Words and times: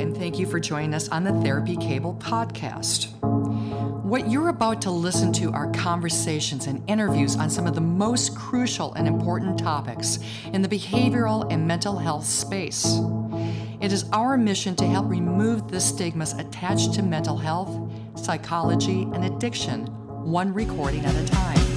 and 0.00 0.16
thank 0.16 0.38
you 0.38 0.46
for 0.46 0.58
joining 0.58 0.94
us 0.94 1.10
on 1.10 1.24
the 1.24 1.32
Therapy 1.42 1.76
Cable 1.76 2.14
podcast. 2.14 3.12
What 4.02 4.30
you're 4.30 4.48
about 4.48 4.80
to 4.82 4.90
listen 4.90 5.30
to 5.34 5.52
are 5.52 5.70
conversations 5.72 6.66
and 6.66 6.82
interviews 6.88 7.36
on 7.36 7.50
some 7.50 7.66
of 7.66 7.74
the 7.74 7.82
most 7.82 8.34
crucial 8.34 8.94
and 8.94 9.06
important 9.06 9.58
topics 9.58 10.18
in 10.54 10.62
the 10.62 10.68
behavioral 10.68 11.46
and 11.52 11.68
mental 11.68 11.98
health 11.98 12.24
space. 12.24 12.98
It 13.82 13.92
is 13.92 14.06
our 14.12 14.38
mission 14.38 14.74
to 14.76 14.86
help 14.86 15.08
remove 15.10 15.68
the 15.68 15.80
stigmas 15.80 16.32
attached 16.32 16.94
to 16.94 17.02
mental 17.02 17.36
health, 17.36 17.70
psychology, 18.14 19.02
and 19.02 19.24
addiction, 19.26 19.86
one 20.24 20.54
recording 20.54 21.04
at 21.04 21.14
a 21.14 21.26
time. 21.26 21.69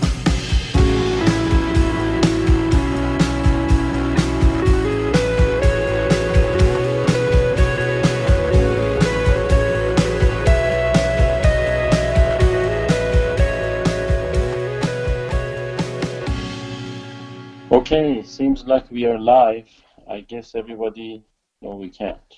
Okay, 17.84 18.24
seems 18.24 18.64
like 18.64 18.90
we 18.92 19.04
are 19.08 19.20
live. 19.20 19.68
I 20.10 20.22
guess 20.22 20.56
everybody, 20.56 21.22
no, 21.62 21.76
we 21.76 21.90
can't. 21.90 22.34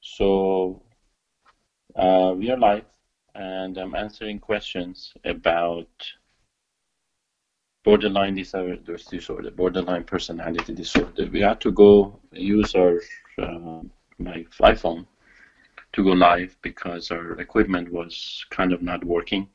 So 0.00 0.82
uh, 1.94 2.34
we 2.36 2.50
are 2.50 2.58
live, 2.58 2.86
and 3.36 3.78
I'm 3.78 3.94
answering 3.94 4.40
questions 4.40 5.12
about 5.24 5.86
borderline 7.84 8.34
disorder, 8.34 9.52
borderline 9.52 10.02
personality 10.02 10.74
disorder. 10.74 11.28
We 11.32 11.42
had 11.42 11.60
to 11.60 11.70
go 11.70 12.18
use 12.32 12.74
our 12.74 12.98
uh, 13.38 13.82
my 14.18 14.44
iPhone 14.60 15.06
to 15.92 16.02
go 16.02 16.10
live 16.10 16.56
because 16.62 17.12
our 17.12 17.40
equipment 17.40 17.92
was 17.92 18.44
kind 18.50 18.72
of 18.72 18.82
not 18.82 19.04
working. 19.04 19.46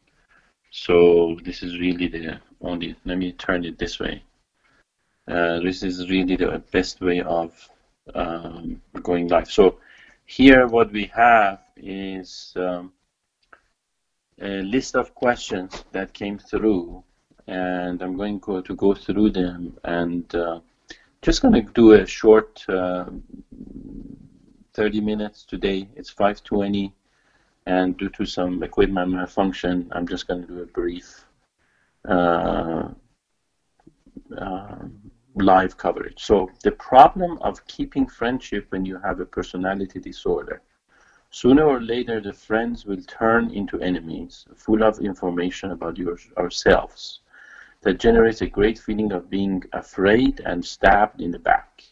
So 0.71 1.37
this 1.43 1.61
is 1.61 1.77
really 1.77 2.07
the 2.07 2.39
only. 2.61 2.95
Let 3.03 3.17
me 3.17 3.33
turn 3.33 3.65
it 3.65 3.77
this 3.77 3.99
way 3.99 4.23
uh, 5.27 5.59
this 5.59 5.83
is 5.83 6.09
really 6.09 6.35
the 6.35 6.61
best 6.71 7.01
way 7.01 7.21
of 7.21 7.69
um, 8.15 8.81
going 9.03 9.27
live. 9.27 9.51
So 9.51 9.79
here 10.25 10.67
what 10.67 10.91
we 10.91 11.05
have 11.13 11.59
is 11.75 12.53
um, 12.55 12.93
a 14.41 14.61
list 14.61 14.95
of 14.95 15.13
questions 15.15 15.83
that 15.91 16.13
came 16.13 16.37
through 16.37 17.03
and 17.47 18.01
I'm 18.01 18.17
going 18.17 18.39
to 18.41 18.75
go 18.75 18.93
through 18.93 19.31
them 19.31 19.77
and 19.83 20.33
uh, 20.35 20.59
just 21.21 21.41
going 21.41 21.53
to 21.53 21.71
do 21.73 21.93
a 21.93 22.05
short 22.05 22.63
uh, 22.69 23.05
30 24.73 25.01
minutes 25.01 25.43
today. 25.43 25.89
It's 25.95 26.09
520 26.09 26.93
and 27.65 27.97
due 27.97 28.09
to 28.09 28.25
some 28.25 28.63
equipment 28.63 29.11
malfunction, 29.11 29.89
I'm 29.91 30.07
just 30.07 30.27
going 30.27 30.41
to 30.41 30.47
do 30.47 30.61
a 30.61 30.65
brief 30.65 31.25
uh, 32.07 32.89
um, 34.37 35.11
live 35.41 35.77
coverage. 35.77 36.23
So 36.23 36.49
the 36.63 36.71
problem 36.71 37.37
of 37.41 37.65
keeping 37.67 38.07
friendship 38.07 38.67
when 38.69 38.85
you 38.85 38.97
have 38.99 39.19
a 39.19 39.25
personality 39.25 39.99
disorder, 39.99 40.61
sooner 41.31 41.63
or 41.63 41.81
later 41.81 42.19
the 42.21 42.33
friends 42.33 42.85
will 42.85 43.01
turn 43.03 43.51
into 43.51 43.79
enemies, 43.81 44.45
full 44.55 44.83
of 44.83 44.99
information 44.99 45.71
about 45.71 45.97
your, 45.97 46.17
ourselves 46.37 47.21
that 47.81 47.99
generates 47.99 48.41
a 48.41 48.47
great 48.47 48.77
feeling 48.79 49.11
of 49.11 49.29
being 49.29 49.63
afraid 49.73 50.41
and 50.45 50.63
stabbed 50.65 51.21
in 51.21 51.31
the 51.31 51.39
back. 51.39 51.83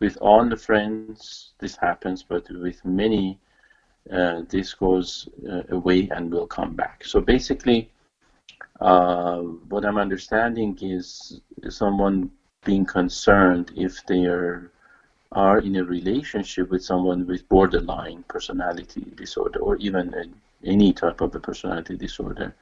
With 0.00 0.16
all 0.20 0.48
the 0.48 0.56
friends, 0.56 1.52
this 1.58 1.76
happens, 1.76 2.22
but 2.22 2.48
with 2.50 2.84
many, 2.84 3.38
uh, 4.12 4.42
this 4.48 4.74
goes 4.74 5.28
uh, 5.50 5.62
away 5.70 6.08
and 6.10 6.32
will 6.32 6.46
come 6.46 6.74
back. 6.74 7.04
So 7.04 7.20
basically, 7.20 7.90
uh, 8.80 9.38
what 9.68 9.84
I'm 9.84 9.98
understanding 9.98 10.78
is 10.80 11.40
someone 11.68 12.30
being 12.64 12.84
concerned 12.84 13.72
if 13.76 14.04
they 14.06 14.24
are, 14.26 14.70
are 15.32 15.58
in 15.58 15.76
a 15.76 15.84
relationship 15.84 16.70
with 16.70 16.82
someone 16.82 17.26
with 17.26 17.48
borderline 17.48 18.24
personality 18.28 19.06
disorder 19.16 19.58
or 19.60 19.76
even 19.76 20.14
a, 20.14 20.24
any 20.68 20.92
type 20.92 21.20
of 21.20 21.34
a 21.34 21.40
personality 21.40 21.96
disorder. 21.96 22.54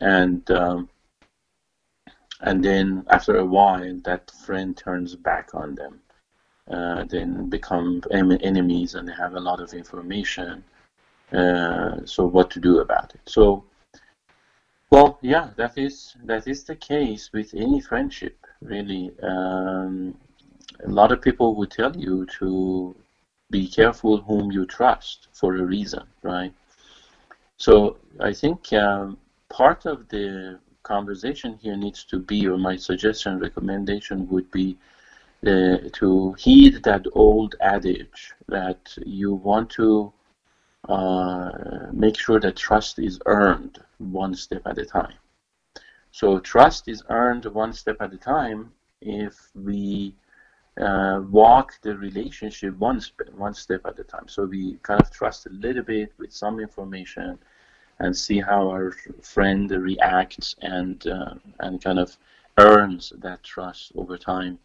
And 0.00 0.48
um, 0.50 0.88
and 2.40 2.62
then 2.64 3.04
after 3.10 3.36
a 3.36 3.44
while, 3.44 3.98
that 4.04 4.30
friend 4.30 4.76
turns 4.76 5.14
back 5.16 5.50
on 5.54 5.74
them. 5.74 6.00
Uh, 6.70 7.02
then 7.04 7.48
become 7.48 8.02
enemies 8.10 8.94
and 8.94 9.08
they 9.08 9.12
have 9.14 9.34
a 9.34 9.40
lot 9.40 9.58
of 9.58 9.72
information. 9.72 10.62
Uh, 11.32 11.96
so 12.04 12.26
what 12.26 12.50
to 12.50 12.60
do 12.60 12.80
about 12.80 13.14
it? 13.14 13.20
So, 13.26 13.64
well, 14.90 15.18
yeah, 15.22 15.50
that 15.56 15.76
is 15.76 16.16
that 16.24 16.46
is 16.46 16.64
the 16.64 16.76
case 16.76 17.30
with 17.32 17.54
any 17.54 17.80
friendship 17.80 18.36
really. 18.60 19.12
Um, 19.22 20.14
a 20.84 20.88
lot 20.88 21.12
of 21.12 21.20
people 21.20 21.54
would 21.56 21.70
tell 21.70 21.94
you 21.96 22.26
to 22.38 22.94
be 23.50 23.66
careful 23.66 24.18
whom 24.18 24.52
you 24.52 24.64
trust 24.66 25.28
for 25.32 25.56
a 25.56 25.62
reason, 25.62 26.04
right? 26.22 26.52
So 27.56 27.96
I 28.20 28.32
think 28.32 28.72
um, 28.72 29.18
part 29.48 29.86
of 29.86 30.08
the 30.08 30.60
conversation 30.82 31.58
here 31.60 31.76
needs 31.76 32.04
to 32.04 32.18
be, 32.18 32.46
or 32.46 32.56
my 32.56 32.76
suggestion, 32.76 33.38
recommendation 33.38 34.28
would 34.28 34.50
be 34.50 34.76
uh, 35.46 35.78
to 35.92 36.34
heed 36.38 36.82
that 36.84 37.04
old 37.12 37.54
adage 37.60 38.32
that 38.48 38.96
you 39.04 39.34
want 39.34 39.70
to 39.70 40.12
uh, 40.88 41.50
make 41.92 42.18
sure 42.18 42.40
that 42.40 42.56
trust 42.56 42.98
is 42.98 43.20
earned 43.26 43.78
one 43.98 44.34
step 44.34 44.62
at 44.66 44.78
a 44.78 44.84
time. 44.84 45.14
So 46.10 46.38
trust 46.38 46.88
is 46.88 47.02
earned 47.10 47.44
one 47.46 47.72
step 47.72 47.96
at 48.00 48.12
a 48.12 48.16
time 48.16 48.72
if 49.00 49.50
we 49.54 50.14
uh, 50.80 51.22
walk 51.30 51.74
the 51.82 51.96
relationship 51.96 52.76
one, 52.78 53.00
one 53.36 53.54
step 53.54 53.82
at 53.84 53.98
a 53.98 54.04
time. 54.04 54.28
So 54.28 54.44
we 54.44 54.78
kind 54.82 55.00
of 55.00 55.10
trust 55.10 55.46
a 55.46 55.50
little 55.50 55.82
bit 55.82 56.12
with 56.18 56.32
some 56.32 56.60
information 56.60 57.38
and 57.98 58.16
see 58.16 58.40
how 58.40 58.68
our 58.68 58.92
friend 59.22 59.70
reacts 59.70 60.54
and 60.62 61.06
uh, 61.06 61.34
and 61.60 61.82
kind 61.82 61.98
of 61.98 62.16
earns 62.58 63.12
that 63.18 63.42
trust 63.42 63.92
over 63.96 64.16
time, 64.16 64.58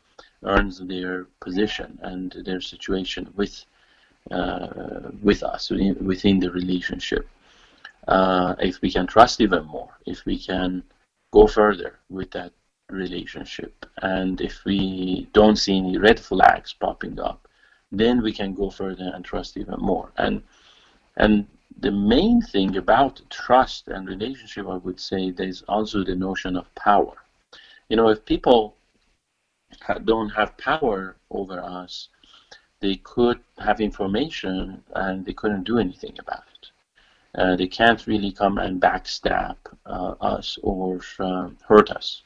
earns 0.44 0.79
their 0.79 1.25
position 1.39 2.00
and 2.01 2.31
their 2.45 2.62
situation 2.62 3.31
with 3.35 3.66
uh, 4.31 5.11
with 5.22 5.44
us 5.44 5.69
within 5.69 6.39
the 6.39 6.51
relationship. 6.51 7.28
Uh, 8.07 8.56
if 8.59 8.81
we 8.81 8.91
can 8.91 9.07
trust 9.07 9.39
even 9.41 9.66
more, 9.66 9.97
if 10.06 10.25
we 10.25 10.38
can 10.38 10.84
go 11.31 11.47
further 11.47 12.00
with 12.09 12.31
that 12.31 12.51
relationship. 12.89 13.85
And 14.01 14.39
if 14.41 14.63
we 14.66 15.29
don't 15.33 15.56
see 15.57 15.78
any 15.78 15.97
red 15.97 16.19
flags 16.19 16.73
popping 16.73 17.19
up, 17.19 17.47
then 17.91 18.22
we 18.22 18.33
can 18.33 18.53
go 18.53 18.69
further 18.69 19.12
and 19.13 19.23
trust 19.23 19.57
even 19.57 19.79
more. 19.79 20.12
And 20.17 20.44
and 21.17 21.47
the 21.79 21.91
main 21.91 22.41
thing 22.41 22.78
about 22.78 23.22
trust 23.29 23.88
and 23.88 24.07
relationship, 24.07 24.67
I 24.67 24.78
would 24.78 25.00
say, 25.00 25.31
there's 25.31 25.63
also 25.63 26.03
the 26.03 26.16
notion 26.16 26.56
of 26.56 26.73
power. 26.75 27.16
You 27.89 27.97
know, 27.97 28.09
if 28.09 28.25
people 28.25 28.75
don't 30.06 30.29
have 30.29 30.57
power 30.57 31.16
over 31.29 31.59
us, 31.59 32.09
they 32.83 32.97
could 32.97 33.39
have 33.59 33.79
information 33.79 34.83
and 34.94 35.25
they 35.25 35.31
couldn't 35.31 35.63
do 35.63 35.79
anything 35.79 36.13
about 36.19 36.44
it. 36.55 36.67
Uh, 37.39 37.55
they 37.55 37.66
can't 37.66 38.05
really 38.07 38.31
come 38.31 38.57
and 38.57 38.81
backstab 38.81 39.55
uh, 39.85 40.16
us 40.19 40.59
or 40.61 40.99
uh, 41.19 41.49
hurt 41.66 41.89
us. 41.91 42.23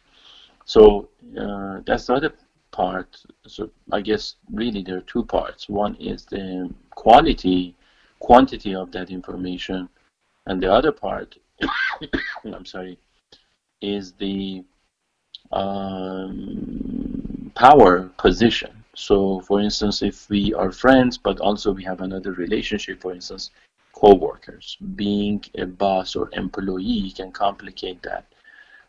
So 0.65 1.09
uh, 1.39 1.81
that's 1.85 2.07
the 2.07 2.15
other 2.15 2.33
part. 2.71 3.21
So 3.45 3.69
I 3.91 4.01
guess 4.01 4.37
really 4.51 4.81
there 4.81 4.97
are 4.97 5.09
two 5.13 5.23
parts. 5.23 5.69
One 5.69 5.93
is 5.95 6.25
the 6.25 6.73
quality, 6.89 7.75
quantity 8.19 8.73
of 8.73 8.91
that 8.93 9.11
information, 9.11 9.87
and 10.47 10.59
the 10.59 10.73
other 10.73 10.91
part, 10.91 11.37
I'm 12.43 12.65
sorry, 12.65 12.97
is 13.79 14.13
the 14.13 14.63
um, 15.51 17.51
power 17.53 18.09
position. 18.17 18.76
So, 18.97 19.41
for 19.41 19.61
instance, 19.61 20.01
if 20.01 20.27
we 20.27 20.55
are 20.55 20.71
friends, 20.71 21.19
but 21.19 21.39
also 21.39 21.71
we 21.71 21.83
have 21.83 22.01
another 22.01 22.31
relationship, 22.31 22.99
for 22.99 23.13
instance, 23.13 23.51
co-workers. 23.93 24.75
Being 24.95 25.43
a 25.55 25.67
boss 25.67 26.15
or 26.15 26.31
employee 26.33 27.11
can 27.15 27.31
complicate 27.31 28.01
that 28.01 28.25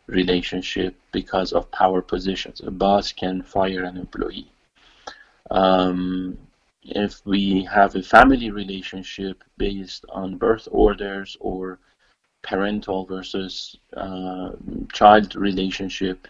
relationship 0.07 0.95
because 1.11 1.53
of 1.53 1.69
power 1.69 2.01
positions. 2.01 2.59
A 2.61 2.71
boss 2.71 3.11
can 3.11 3.43
fire 3.43 3.83
an 3.83 3.97
employee. 3.97 4.51
Um, 5.51 6.39
if 6.81 7.23
we 7.23 7.63
have 7.65 7.95
a 7.95 8.01
family 8.01 8.49
relationship 8.49 9.43
based 9.57 10.05
on 10.09 10.37
birth 10.37 10.67
orders 10.71 11.37
or 11.39 11.77
parental 12.41 13.05
versus 13.05 13.77
uh, 13.95 14.53
child 14.91 15.35
relationship, 15.35 16.27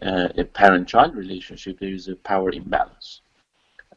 uh, 0.00 0.28
a 0.38 0.44
parent-child 0.44 1.14
relationship, 1.14 1.78
there 1.78 1.90
is 1.92 2.08
a 2.08 2.16
power 2.16 2.50
imbalance. 2.50 3.20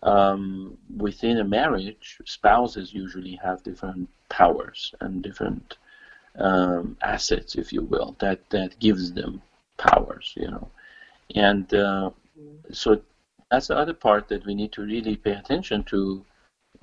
um, 0.03 0.77
within 0.97 1.39
a 1.39 1.43
marriage, 1.43 2.19
spouses 2.25 2.93
usually 2.93 3.35
have 3.43 3.63
different 3.63 4.09
powers 4.29 4.93
and 5.01 5.23
different 5.23 5.77
um, 6.37 6.97
assets, 7.01 7.55
if 7.55 7.73
you 7.73 7.81
will, 7.83 8.15
that 8.19 8.39
that 8.49 8.77
gives 8.79 9.13
them 9.13 9.41
powers, 9.77 10.33
you 10.35 10.47
know, 10.49 10.69
and 11.35 11.73
uh, 11.73 12.09
so 12.71 13.01
that's 13.49 13.67
the 13.67 13.77
other 13.77 13.93
part 13.93 14.27
that 14.29 14.45
we 14.45 14.55
need 14.55 14.71
to 14.73 14.81
really 14.83 15.15
pay 15.15 15.31
attention 15.33 15.83
to. 15.83 16.23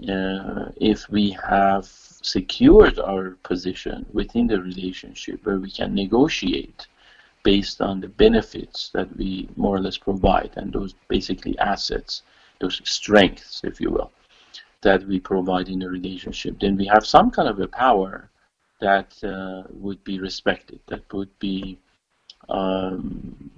Uh, 0.09 0.71
if 0.77 1.09
we 1.11 1.31
have 1.49 1.85
secured 1.87 2.99
our 2.99 3.37
position 3.45 4.05
within 4.13 4.47
the 4.49 4.61
relationship, 4.61 5.45
where 5.45 5.59
we 5.59 5.71
can 5.71 5.95
negotiate 5.95 6.89
based 7.43 7.81
on 7.81 8.01
the 8.01 8.09
benefits 8.09 8.91
that 8.95 9.15
we 9.17 9.49
more 9.57 9.77
or 9.77 9.81
less 9.81 9.99
provide, 9.99 10.53
and 10.57 10.73
those 10.73 10.95
basically 11.09 11.59
assets 11.59 12.23
those 12.63 12.81
strengths, 12.85 13.61
if 13.65 13.81
you 13.81 13.91
will, 13.91 14.11
that 14.83 15.07
we 15.07 15.21
provide 15.21 15.69
in 15.69 15.83
a 15.83 15.89
relationship, 15.89 16.59
then 16.61 16.77
we 16.77 16.87
have 16.87 17.05
some 17.05 17.31
kind 17.31 17.49
of 17.49 17.59
a 17.61 17.69
power 17.69 18.31
that 18.81 19.13
uh, 19.25 19.63
would 19.71 20.03
be 20.05 20.19
respected, 20.19 20.81
that 20.87 21.05
would 21.13 21.37
be 21.39 21.79
um, 22.49 23.51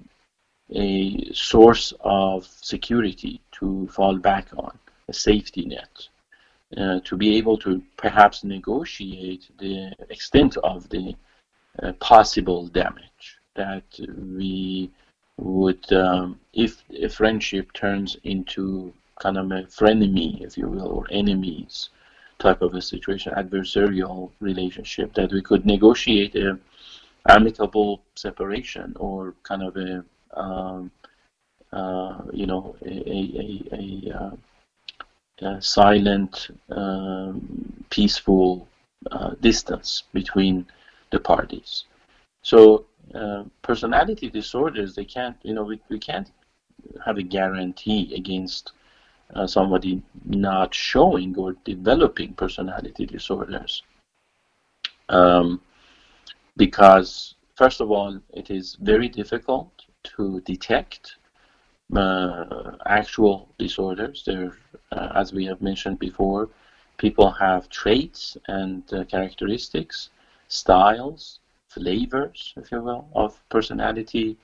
a 0.71 1.33
source 1.33 1.93
of 2.01 2.47
security 2.47 3.41
to 3.53 3.87
fall 3.89 4.17
back 4.17 4.49
on, 4.57 4.77
a 5.09 5.13
safety 5.13 5.65
net, 5.65 6.09
uh, 6.77 7.01
to 7.05 7.17
be 7.17 7.37
able 7.37 7.57
to 7.59 7.83
perhaps 7.97 8.45
negotiate 8.45 9.51
the 9.59 9.93
extent 10.11 10.57
of 10.59 10.89
the 10.89 11.15
uh, 11.83 11.93
possible 11.95 12.67
damage 12.69 13.14
that 13.55 13.85
we 14.37 14.91
would, 15.39 15.93
um, 15.93 16.39
if 16.53 16.83
a 17.03 17.09
friendship 17.09 17.73
turns 17.73 18.17
into 18.25 18.93
kind 19.21 19.39
of 19.39 19.51
a 19.51 19.63
frenemy, 19.65 20.43
if 20.43 20.57
you 20.57 20.69
will, 20.69 20.89
or 20.89 21.07
enemies 21.11 21.91
type 22.39 22.63
of 22.63 22.75
a 22.75 22.83
situation, 22.83 23.33
adversarial 23.35 24.31
relationship, 24.41 25.15
that 25.15 25.33
we 25.33 25.41
could 25.41 25.65
negotiate 25.65 26.35
a 26.35 26.59
amicable 27.29 28.03
separation 28.17 28.95
or 28.99 29.35
kind 29.45 29.63
of 29.63 29.77
a, 29.77 30.05
um, 30.39 30.91
uh, 31.73 32.19
you 32.33 32.47
know, 32.47 32.77
a, 32.85 33.11
a, 33.11 33.21
a, 33.73 34.11
a 34.13 35.47
uh, 35.47 35.61
silent, 35.61 36.49
um, 36.71 37.85
peaceful 37.91 38.69
uh, 39.11 39.31
distance 39.41 40.05
between 40.13 40.67
the 41.11 41.19
parties. 41.19 41.85
So 42.43 42.85
uh, 43.15 43.45
personality 43.63 44.29
disorders, 44.31 44.95
they 44.95 45.05
can't, 45.05 45.37
you 45.43 45.55
know, 45.55 45.65
we, 45.65 45.81
we 45.89 45.99
can't 45.99 46.31
have 47.05 47.19
a 47.19 47.23
guarantee 47.23 48.15
against 48.15 48.73
uh, 49.35 49.47
somebody 49.47 50.03
not 50.27 50.75
showing 50.75 51.35
or 51.37 51.55
developing 51.65 52.35
personality 52.35 53.07
disorders. 53.07 53.83
Um, 55.09 55.61
because, 56.57 57.35
first 57.55 57.81
of 57.81 57.91
all, 57.91 58.21
it 58.33 58.51
is 58.51 58.77
very 58.81 59.09
difficult 59.09 59.71
to 60.05 60.41
detect 60.41 61.17
uh, 61.97 62.73
actual 62.87 63.49
disorders. 63.59 64.23
There, 64.25 64.53
uh, 64.93 65.13
as 65.15 65.33
we 65.33 65.45
have 65.47 65.61
mentioned 65.63 65.99
before, 65.99 66.49
people 66.99 67.31
have 67.31 67.69
traits 67.69 68.37
and 68.49 68.83
uh, 68.93 69.05
characteristics, 69.05 70.11
styles, 70.49 71.41
flavors, 71.75 72.55
if 72.57 72.71
you 72.73 72.81
will, 72.81 73.09
of 73.15 73.41
personality 73.49 74.37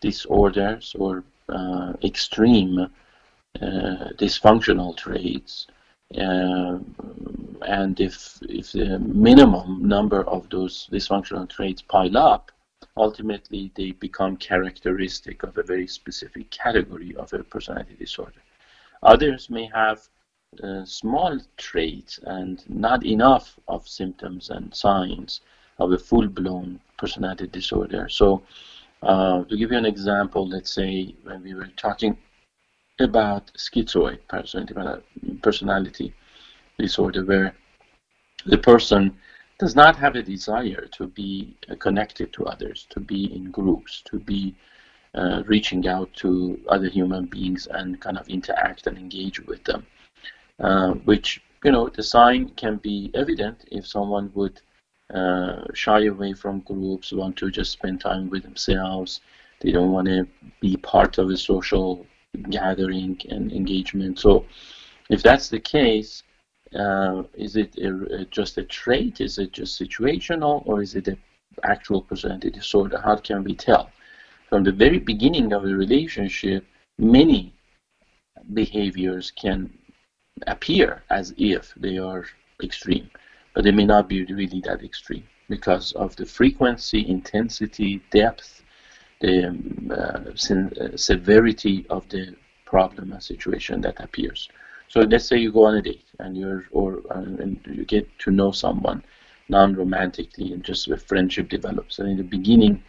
disorders 0.00 0.94
or 0.98 1.24
uh, 1.48 1.92
extreme 2.02 2.78
uh, 2.78 4.08
dysfunctional 4.18 4.96
traits. 4.96 5.66
Uh, 6.16 6.78
and 7.66 8.00
if, 8.00 8.38
if 8.48 8.72
the 8.72 8.98
minimum 8.98 9.86
number 9.86 10.22
of 10.28 10.48
those 10.50 10.88
dysfunctional 10.92 11.48
traits 11.48 11.82
pile 11.82 12.16
up, 12.16 12.52
ultimately 12.96 13.70
they 13.74 13.92
become 13.92 14.36
characteristic 14.36 15.42
of 15.42 15.56
a 15.58 15.62
very 15.62 15.86
specific 15.86 16.50
category 16.50 17.14
of 17.16 17.32
a 17.32 17.42
personality 17.42 17.96
disorder. 17.98 18.42
Others 19.02 19.50
may 19.50 19.66
have 19.74 20.08
uh, 20.62 20.84
small 20.84 21.38
traits 21.56 22.18
and 22.24 22.62
not 22.68 23.04
enough 23.04 23.58
of 23.68 23.86
symptoms 23.88 24.50
and 24.50 24.74
signs 24.74 25.40
of 25.78 25.92
a 25.92 25.98
full-blown 25.98 26.80
personality 26.98 27.46
disorder. 27.46 28.08
So 28.08 28.42
uh, 29.02 29.44
to 29.44 29.56
give 29.56 29.70
you 29.72 29.78
an 29.78 29.86
example, 29.86 30.48
let's 30.48 30.72
say 30.72 31.14
when 31.22 31.42
we 31.42 31.54
were 31.54 31.68
talking 31.76 32.16
about 33.00 33.52
schizoid 33.54 34.18
personality 35.42 36.14
disorder, 36.78 37.24
where 37.24 37.54
the 38.46 38.58
person 38.58 39.16
does 39.58 39.74
not 39.74 39.96
have 39.96 40.16
a 40.16 40.22
desire 40.22 40.86
to 40.92 41.06
be 41.08 41.56
connected 41.78 42.32
to 42.32 42.44
others, 42.46 42.86
to 42.90 43.00
be 43.00 43.34
in 43.34 43.50
groups, 43.50 44.02
to 44.06 44.18
be 44.18 44.54
uh, 45.14 45.42
reaching 45.46 45.86
out 45.88 46.12
to 46.14 46.60
other 46.68 46.88
human 46.88 47.26
beings 47.26 47.66
and 47.70 48.00
kind 48.00 48.18
of 48.18 48.28
interact 48.28 48.86
and 48.86 48.98
engage 48.98 49.40
with 49.40 49.62
them. 49.64 49.86
Uh, 50.60 50.92
which, 51.04 51.42
you 51.64 51.70
know, 51.70 51.88
the 51.88 52.02
sign 52.02 52.48
can 52.50 52.76
be 52.76 53.10
evident 53.14 53.64
if 53.70 53.86
someone 53.86 54.30
would 54.34 54.60
uh, 55.12 55.62
shy 55.72 56.04
away 56.06 56.32
from 56.32 56.60
groups, 56.60 57.12
want 57.12 57.36
to 57.36 57.50
just 57.50 57.72
spend 57.72 58.00
time 58.00 58.28
with 58.28 58.42
themselves. 58.42 59.20
They 59.60 59.70
don't 59.72 59.92
want 59.92 60.08
to 60.08 60.26
be 60.60 60.76
part 60.76 61.18
of 61.18 61.30
a 61.30 61.36
social 61.36 62.06
gathering 62.50 63.20
and 63.30 63.52
engagement. 63.52 64.18
So, 64.18 64.44
if 65.08 65.22
that's 65.22 65.48
the 65.48 65.60
case, 65.60 66.22
uh, 66.74 67.22
is 67.34 67.56
it 67.56 67.78
a, 67.78 68.20
a, 68.20 68.24
just 68.26 68.58
a 68.58 68.64
trait? 68.64 69.20
Is 69.20 69.38
it 69.38 69.52
just 69.52 69.80
situational, 69.80 70.66
or 70.66 70.82
is 70.82 70.96
it 70.96 71.08
an 71.08 71.18
actual 71.62 72.02
personality 72.02 72.50
disorder? 72.50 73.00
How 73.02 73.16
can 73.16 73.44
we 73.44 73.54
tell? 73.54 73.90
From 74.48 74.64
the 74.64 74.72
very 74.72 74.98
beginning 74.98 75.52
of 75.52 75.64
a 75.64 75.68
relationship, 75.68 76.64
many 76.98 77.54
behaviors 78.52 79.30
can 79.30 79.72
appear 80.46 81.02
as 81.10 81.32
if 81.38 81.72
they 81.76 81.98
are 81.98 82.26
extreme 82.62 83.08
but 83.56 83.64
they 83.64 83.70
may 83.70 83.86
not 83.86 84.06
be 84.06 84.22
really 84.26 84.60
that 84.60 84.84
extreme 84.84 85.24
because 85.48 85.92
of 85.92 86.14
the 86.16 86.26
frequency, 86.26 87.08
intensity, 87.08 88.02
depth, 88.10 88.62
the 89.20 89.48
um, 89.48 89.90
uh, 89.90 90.84
uh, 90.84 90.94
severity 90.94 91.86
of 91.88 92.06
the 92.10 92.36
problem 92.66 93.12
and 93.12 93.22
situation 93.22 93.80
that 93.80 93.98
appears. 93.98 94.50
So 94.88 95.00
let's 95.00 95.24
say 95.24 95.38
you 95.38 95.52
go 95.52 95.64
on 95.64 95.76
a 95.76 95.80
date 95.80 96.04
and 96.18 96.36
you're 96.36 96.64
or 96.70 97.00
uh, 97.10 97.22
and 97.42 97.58
you 97.64 97.86
get 97.86 98.06
to 98.18 98.30
know 98.30 98.50
someone 98.52 99.02
non-romantically 99.48 100.52
and 100.52 100.62
just 100.62 100.88
a 100.88 100.98
friendship 100.98 101.48
develops. 101.48 101.98
And 101.98 102.10
in 102.10 102.18
the 102.18 102.24
beginning, 102.24 102.82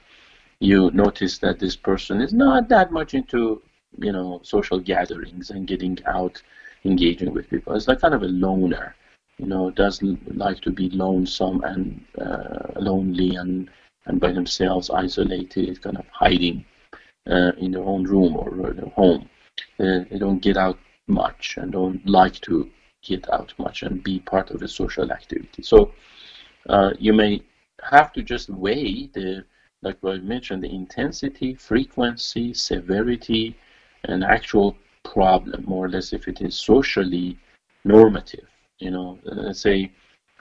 you 0.60 0.92
notice 0.94 1.38
that 1.38 1.60
this 1.60 1.77
person 1.77 2.20
is 2.20 2.34
not 2.34 2.68
that 2.68 2.92
much 2.92 3.13
into 3.13 3.62
you 4.00 4.12
know 4.12 4.42
social 4.44 4.82
gatherings 4.82 5.50
and 5.50 5.65
getting 5.65 5.98
out, 6.06 6.42
engaging 6.84 7.34
with 7.34 7.50
people. 7.50 7.74
It's 7.74 7.88
like 7.88 8.01
kind 8.01 8.13
of 8.13 8.24
a 8.24 8.34
loner 8.46 8.98
you 9.38 9.46
know, 9.46 9.70
does 9.70 10.01
like 10.01 10.60
to 10.62 10.72
be 10.72 10.89
lonesome 10.89 11.63
and 11.63 12.03
uh, 12.20 12.79
lonely 12.79 13.36
and, 13.36 13.70
and 14.06 14.20
by 14.20 14.32
themselves, 14.32 14.89
isolated, 14.89 15.82
kind 15.82 15.98
of 15.98 16.06
hiding 16.12 16.65
uh, 17.29 17.51
in 17.58 17.72
their 17.72 17.84
own 17.84 18.03
room 18.03 18.36
or 18.36 18.74
their 18.74 18.89
home. 18.89 19.29
Uh, 19.79 20.06
they 20.10 20.17
don't 20.17 20.41
get 20.41 20.58
out 20.58 20.77
much 21.08 21.58
and 21.58 21.72
don't 21.72 22.06
like 22.08 22.39
to 22.41 22.70
get 23.03 23.32
out 23.32 23.53
much 23.60 23.84
and 23.84 24.03
be 24.03 24.20
part 24.20 24.50
of 24.50 24.62
a 24.62 24.67
social 24.67 25.12
activity. 25.12 25.62
So 25.62 25.91
uh, 26.67 26.91
you 27.00 27.13
may 27.13 27.44
have 27.84 28.12
to 28.13 28.24
just 28.24 28.50
weigh 28.50 29.10
the, 29.13 29.46
like 29.84 29.98
I 30.03 30.17
mentioned, 30.17 30.63
the 30.63 30.74
intensity, 30.74 31.53
frequency, 31.53 32.53
severity, 32.53 33.56
and 34.06 34.24
actual 34.24 34.75
problem, 35.03 35.63
more 35.67 35.86
or 35.86 35.89
less, 35.89 36.12
if 36.12 36.27
it 36.27 36.41
is 36.41 36.56
socially 36.56 37.38
normative 37.86 38.48
you 38.79 38.91
know, 38.91 39.17
let's 39.24 39.60
say 39.62 39.91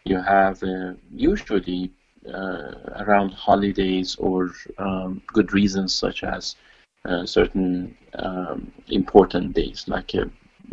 you 0.04 0.20
have 0.20 0.62
uh, 0.62 0.92
usually 1.14 1.90
uh, 2.32 2.72
around 3.04 3.32
holidays 3.32 4.16
or 4.18 4.50
um, 4.78 5.20
good 5.28 5.52
reasons 5.52 5.94
such 5.94 6.22
as 6.24 6.56
uh, 7.04 7.24
certain 7.24 7.96
um, 8.18 8.72
important 8.88 9.54
days, 9.54 9.84
like 9.88 10.14
a, 10.14 10.28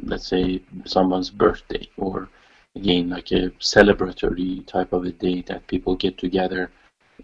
let's 0.06 0.28
say 0.28 0.62
someone's 0.86 1.30
birthday, 1.30 1.88
or 1.98 2.30
again 2.76 3.10
like 3.10 3.32
a 3.32 3.50
celebratory 3.60 4.66
type 4.66 4.94
of 4.94 5.06
a 5.06 5.12
day 5.12 5.42
that 5.48 5.68
people 5.68 5.96
get 5.96 6.18
together, 6.18 6.72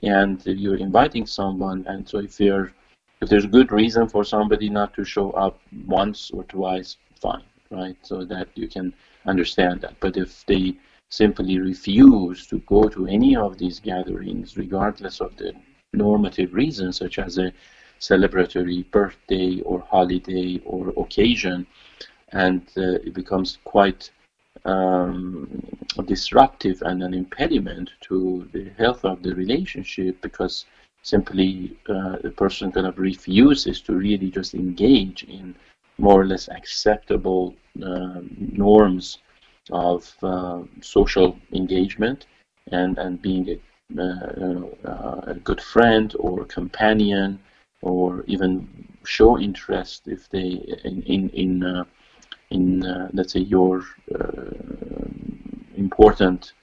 and 0.04 0.42
you're 0.46 0.78
inviting 0.78 1.26
someone, 1.26 1.86
and 1.88 2.08
so 2.08 2.20
if 2.20 2.40
you're 2.40 2.72
if 3.22 3.30
there's 3.30 3.46
good 3.46 3.72
reason 3.72 4.08
for 4.08 4.24
somebody 4.24 4.70
not 4.70 4.94
to 4.94 5.04
show 5.04 5.32
up 5.32 5.60
once 5.86 6.32
or 6.32 6.44
twice, 6.46 6.98
fine, 7.22 7.44
right? 7.72 7.96
So 8.04 8.24
that 8.26 8.48
you 8.56 8.68
can 8.68 8.94
understand 9.26 9.82
that. 9.82 10.00
But 10.00 10.18
if 10.18 10.46
they 10.46 10.76
simply 11.10 11.60
refuse 11.60 12.46
to 12.48 12.60
go 12.60 12.88
to 12.90 13.08
any 13.08 13.36
of 13.36 13.58
these 13.58 13.80
gatherings, 13.80 14.58
regardless 14.58 15.22
of 15.22 15.36
the 15.38 15.54
normative 15.94 16.54
reasons, 16.54 16.98
such 16.98 17.20
as 17.20 17.38
a 17.38 17.52
celebratory 18.00 18.90
birthday 18.92 19.62
or 19.62 19.82
holiday 19.82 20.62
or 20.66 20.94
occasion, 20.98 21.66
and 22.32 22.62
uh, 22.78 23.08
it 23.08 23.14
becomes 23.14 23.58
quite 23.64 24.12
um, 24.66 25.48
disruptive 26.06 26.82
and 26.84 27.02
an 27.02 27.14
impediment 27.14 27.90
to 28.02 28.48
the 28.54 28.70
health 28.78 29.04
of 29.04 29.24
the 29.24 29.34
relationship 29.34 30.22
because 30.22 30.66
simply 31.02 31.78
uh, 31.88 32.18
the 32.22 32.32
person 32.32 32.72
kind 32.72 32.86
of 32.86 33.00
refuses 33.00 33.82
to 33.82 33.94
really 33.94 34.30
just 34.30 34.54
engage 34.54 35.24
in 35.24 35.56
more 36.00 36.22
or 36.22 36.26
less 36.26 36.48
acceptable 36.50 37.56
uh, 37.84 38.22
norms 38.40 39.20
of 39.72 40.12
uh, 40.24 40.62
social 40.82 41.38
engagement 41.54 42.26
and, 42.72 42.98
and 42.98 43.22
being 43.22 43.50
a, 43.50 44.02
uh, 44.02 45.22
a 45.28 45.36
good 45.44 45.62
friend 45.62 46.16
or 46.20 46.46
companion 46.46 47.40
or 47.82 48.24
even 48.28 48.68
show 49.04 49.40
interest 49.40 50.08
if 50.08 50.30
they 50.30 50.50
in 50.84 51.02
in 51.04 51.30
in, 51.30 51.64
uh, 51.64 51.84
in 52.52 52.86
uh, 52.86 53.10
let's 53.14 53.34
say 53.34 53.40
your 53.40 53.84
uh, 54.14 55.08
important 55.76 56.54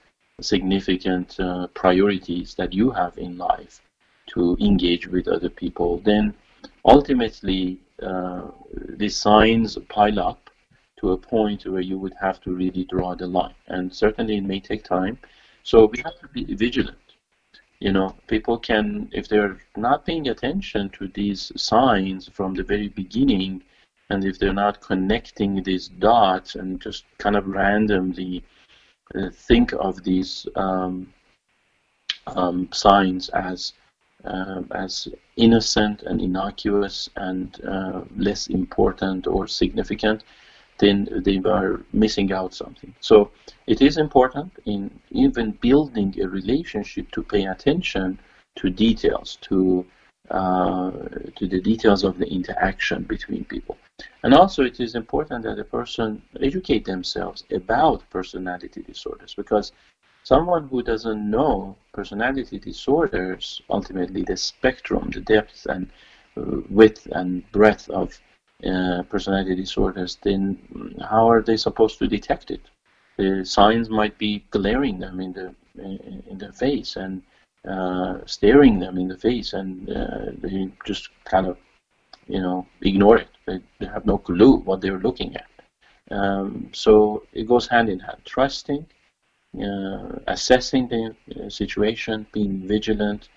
significant 0.41 1.39
uh, 1.39 1.67
priorities 1.73 2.53
that 2.55 2.71
you 2.73 2.91
have 2.91 3.17
in 3.17 3.37
life 3.37 3.81
to 4.27 4.55
engage 4.61 5.07
with 5.07 5.27
other 5.27 5.49
people 5.49 5.99
then 6.05 6.33
ultimately 6.85 7.79
uh, 8.01 8.47
these 8.71 9.15
signs 9.17 9.77
pile 9.89 10.19
up 10.19 10.49
to 10.99 11.11
a 11.11 11.17
point 11.17 11.65
where 11.65 11.81
you 11.81 11.97
would 11.97 12.13
have 12.19 12.39
to 12.41 12.51
really 12.53 12.85
draw 12.85 13.15
the 13.15 13.27
line. 13.27 13.55
And 13.67 13.93
certainly 13.93 14.37
it 14.37 14.43
may 14.43 14.59
take 14.59 14.83
time. 14.83 15.17
So 15.63 15.85
we 15.85 15.99
have 15.99 16.19
to 16.19 16.27
be 16.29 16.43
vigilant. 16.55 16.97
You 17.79 17.91
know 17.91 18.15
people 18.27 18.57
can 18.57 19.07
if 19.13 19.27
they're 19.27 19.59
not 19.75 20.03
paying 20.03 20.29
attention 20.29 20.89
to 20.97 21.09
these 21.09 21.51
signs 21.55 22.27
from 22.27 22.55
the 22.55 22.63
very 22.63 22.87
beginning 22.87 23.61
and 24.09 24.25
if 24.25 24.39
they're 24.39 24.53
not 24.53 24.81
connecting 24.81 25.61
these 25.61 25.87
dots 25.87 26.55
and 26.55 26.81
just 26.81 27.05
kind 27.19 27.35
of 27.35 27.45
randomly 27.45 28.43
uh, 29.13 29.29
think 29.31 29.73
of 29.73 30.03
these 30.03 30.47
um, 30.55 31.13
um, 32.25 32.67
signs 32.73 33.29
as 33.29 33.73
uh, 34.23 34.61
as 34.71 35.07
innocent 35.35 36.03
and 36.03 36.21
innocuous 36.21 37.09
and 37.15 37.63
uh, 37.65 38.01
less 38.15 38.47
important 38.47 39.27
or 39.27 39.47
significant 39.47 40.23
then 40.79 41.07
they 41.25 41.41
are 41.45 41.81
missing 41.93 42.31
out 42.31 42.53
something. 42.53 42.93
So 42.99 43.31
it 43.65 43.81
is 43.81 43.97
important 43.97 44.51
in 44.65 44.91
even 45.11 45.51
building 45.61 46.15
a 46.21 46.27
relationship 46.27 47.09
to 47.11 47.23
pay 47.23 47.45
attention 47.45 48.19
to 48.57 48.69
details, 48.69 49.37
to 49.41 49.85
uh, 50.29 50.91
to 51.37 51.47
the 51.47 51.61
details 51.61 52.03
of 52.03 52.17
the 52.17 52.27
interaction 52.27 53.03
between 53.03 53.45
people. 53.45 53.77
And 54.23 54.33
also 54.33 54.63
it 54.63 54.81
is 54.81 54.93
important 54.93 55.43
that 55.45 55.57
a 55.57 55.63
person 55.63 56.21
educate 56.41 56.83
themselves 56.83 57.45
about 57.49 58.03
personality 58.09 58.83
disorders 58.83 59.33
because 59.33 59.71
someone 60.31 60.67
who 60.67 60.83
doesn't 60.83 61.29
know 61.37 61.77
personality 61.93 62.59
disorders, 62.59 63.61
ultimately 63.69 64.23
the 64.23 64.35
spectrum, 64.35 65.09
the 65.13 65.21
depth 65.21 65.65
and 65.73 65.83
uh, 66.37 66.61
width 66.69 67.07
and 67.19 67.29
breadth 67.51 67.89
of 67.89 68.07
uh, 68.71 69.03
personality 69.13 69.55
disorders, 69.55 70.17
then 70.23 70.41
how 71.11 71.29
are 71.31 71.41
they 71.41 71.55
supposed 71.55 71.97
to 71.99 72.07
detect 72.07 72.51
it? 72.51 72.63
The 73.17 73.45
signs 73.45 73.89
might 73.89 74.17
be 74.17 74.43
glaring 74.51 74.99
them 74.99 75.19
in 75.25 75.31
the 75.39 75.47
in 76.31 76.37
the 76.43 76.51
face 76.51 76.91
and 77.03 77.21
uh, 77.73 78.15
staring 78.25 78.79
them 78.79 78.97
in 78.97 79.07
the 79.07 79.17
face, 79.17 79.53
and 79.53 79.89
uh, 79.89 80.25
they 80.43 80.69
just 80.85 81.09
kind 81.25 81.45
of, 81.51 81.55
you 82.27 82.41
know, 82.41 82.65
ignore 82.81 83.17
it. 83.17 83.29
They, 83.45 83.59
they 83.79 83.85
have 83.85 84.05
no 84.05 84.17
clue 84.17 84.57
what 84.67 84.81
they're 84.81 85.05
looking 85.07 85.35
at. 85.35 85.51
Um, 86.09 86.69
so 86.73 87.23
it 87.33 87.47
goes 87.47 87.67
hand 87.67 87.89
in 87.89 87.99
hand. 87.99 88.21
Trusting, 88.25 88.85
assessing 90.27 90.87
the 90.87 91.15
uh, 91.15 91.49
situation, 91.49 92.27
being 92.31 92.67
vigilant, 92.67 93.29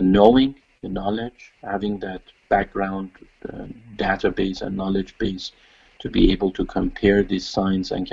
knowing 0.00 0.54
the 0.82 0.88
knowledge, 0.88 1.52
having 1.62 1.98
that 1.98 2.22
background 2.48 3.10
uh, 3.48 3.66
database 3.96 4.62
and 4.62 4.76
knowledge 4.76 5.16
base 5.18 5.52
to 5.98 6.08
be 6.10 6.30
able 6.32 6.50
to 6.52 6.64
compare 6.64 7.22
these 7.22 7.46
signs 7.46 7.90
and 7.90 8.06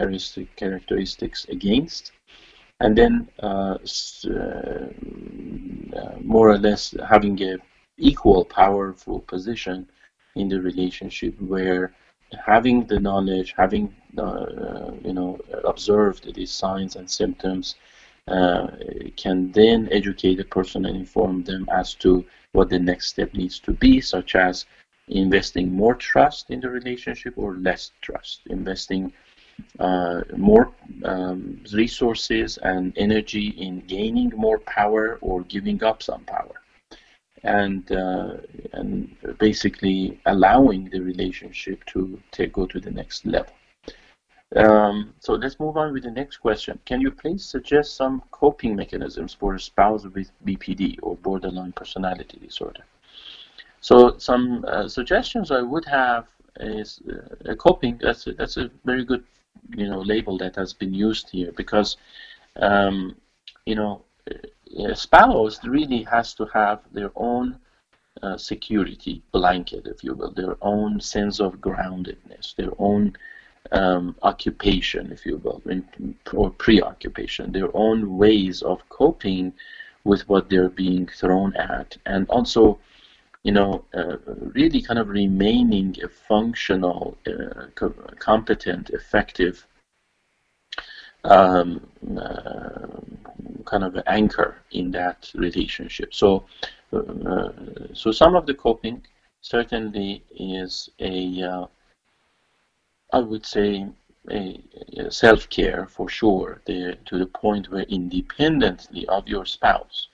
characteristics 0.55 1.45
against. 1.49 2.11
And 2.79 2.97
then 2.97 3.29
uh, 3.41 3.77
uh, 4.25 4.87
uh, 5.99 6.15
more 6.21 6.49
or 6.49 6.57
less 6.57 6.95
having 7.07 7.41
a 7.43 7.57
equal 7.97 8.45
powerful 8.45 9.19
position 9.19 9.89
in 10.35 10.49
the 10.49 10.59
relationship 10.59 11.39
where 11.39 11.93
having 12.45 12.85
the 12.85 12.99
knowledge, 12.99 13.53
having 13.57 13.93
uh, 14.17 14.91
you 15.03 15.13
know 15.13 15.39
observed 15.63 16.33
these 16.33 16.51
signs 16.51 16.95
and 16.95 17.09
symptoms, 17.09 17.75
uh, 18.27 18.67
can 19.15 19.51
then 19.51 19.89
educate 19.91 20.35
the 20.35 20.45
person 20.45 20.85
and 20.85 20.95
inform 20.97 21.43
them 21.43 21.67
as 21.71 21.93
to 21.95 22.25
what 22.53 22.69
the 22.69 22.79
next 22.79 23.07
step 23.09 23.33
needs 23.33 23.59
to 23.59 23.71
be, 23.73 23.99
such 23.99 24.35
as 24.35 24.65
investing 25.09 25.71
more 25.73 25.95
trust 25.95 26.49
in 26.49 26.59
the 26.61 26.69
relationship 26.69 27.33
or 27.37 27.55
less 27.55 27.91
trust, 28.01 28.41
investing 28.49 29.11
uh, 29.79 30.21
more 30.37 30.71
um, 31.03 31.59
resources 31.73 32.57
and 32.59 32.93
energy 32.97 33.49
in 33.49 33.81
gaining 33.81 34.31
more 34.35 34.59
power 34.59 35.17
or 35.21 35.41
giving 35.43 35.83
up 35.83 36.01
some 36.01 36.23
power, 36.23 36.61
and 37.43 37.91
uh, 37.91 38.37
and 38.73 39.15
basically 39.39 40.19
allowing 40.25 40.89
the 40.89 40.99
relationship 40.99 41.83
to 41.85 42.19
take, 42.31 42.53
go 42.53 42.65
to 42.65 42.79
the 42.79 42.91
next 42.91 43.25
level. 43.25 43.53
Um, 44.55 45.13
so 45.19 45.33
let's 45.33 45.59
move 45.59 45.77
on 45.77 45.93
with 45.93 46.03
the 46.03 46.11
next 46.11 46.37
question. 46.37 46.79
Can 46.85 47.01
you 47.01 47.11
please 47.11 47.43
suggest 47.43 47.95
some 47.95 48.21
coping 48.31 48.75
mechanisms 48.75 49.33
for 49.33 49.55
a 49.55 49.59
spouse 49.59 50.05
with 50.05 50.31
BPD 50.45 50.99
or 51.01 51.15
borderline 51.17 51.71
personality 51.71 52.37
disorder? 52.39 52.83
So 53.81 54.17
some 54.17 54.63
uh, 54.67 54.87
suggestions 54.87 55.49
I 55.51 55.61
would 55.61 55.85
have 55.85 56.27
is 56.59 57.01
uh, 57.49 57.55
coping. 57.55 57.99
That's 58.01 58.27
a, 58.27 58.33
that's 58.33 58.57
a 58.57 58.69
very 58.85 59.03
good 59.03 59.23
you 59.75 59.89
know 59.89 60.01
label 60.01 60.37
that 60.37 60.55
has 60.55 60.73
been 60.73 60.93
used 60.93 61.29
here 61.29 61.51
because 61.51 61.97
um, 62.57 63.15
you 63.65 63.75
know 63.75 64.03
a 64.79 64.95
spouse 64.95 65.63
really 65.63 66.03
has 66.03 66.33
to 66.35 66.45
have 66.45 66.79
their 66.91 67.11
own 67.15 67.57
uh, 68.21 68.37
security 68.37 69.21
blanket, 69.31 69.85
if 69.85 70.03
you 70.03 70.13
will, 70.13 70.31
their 70.31 70.55
own 70.61 70.99
sense 70.99 71.39
of 71.39 71.55
groundedness, 71.55 72.55
their 72.55 72.71
own 72.79 73.15
um, 73.71 74.15
occupation, 74.23 75.11
if 75.11 75.25
you 75.25 75.37
will, 75.37 75.61
or 76.33 76.49
preoccupation, 76.51 77.51
their 77.51 77.75
own 77.75 78.17
ways 78.17 78.61
of 78.61 78.87
coping 78.89 79.53
with 80.03 80.27
what 80.27 80.49
they're 80.49 80.69
being 80.69 81.07
thrown 81.07 81.55
at, 81.55 81.97
and 82.05 82.29
also, 82.29 82.77
you 83.43 83.51
know, 83.51 83.83
uh, 83.93 84.17
really 84.53 84.81
kind 84.81 84.99
of 84.99 85.07
remaining 85.09 85.95
a 86.03 86.07
functional, 86.07 87.17
uh, 87.27 87.67
co- 87.75 87.95
competent, 88.19 88.89
effective 88.89 89.65
um, 91.23 91.85
uh, 92.17 92.87
kind 93.65 93.83
of 93.83 93.97
anchor 94.07 94.57
in 94.71 94.91
that 94.91 95.31
relationship. 95.35 96.13
So, 96.13 96.45
uh, 96.91 97.49
so 97.93 98.11
some 98.11 98.35
of 98.35 98.45
the 98.45 98.53
coping 98.53 99.01
certainly 99.41 100.23
is 100.37 100.89
a 100.99 101.43
uh, 101.43 101.65
I 103.13 103.19
would 103.19 103.45
say 103.45 103.87
self-care 105.09 105.85
for 105.87 106.09
sure, 106.09 106.61
the, 106.65 106.97
to 107.05 107.17
the 107.19 107.27
point 107.27 107.69
where 107.69 107.83
independently 107.83 109.05
of 109.07 109.27
your 109.27 109.45
spouse, 109.45 110.07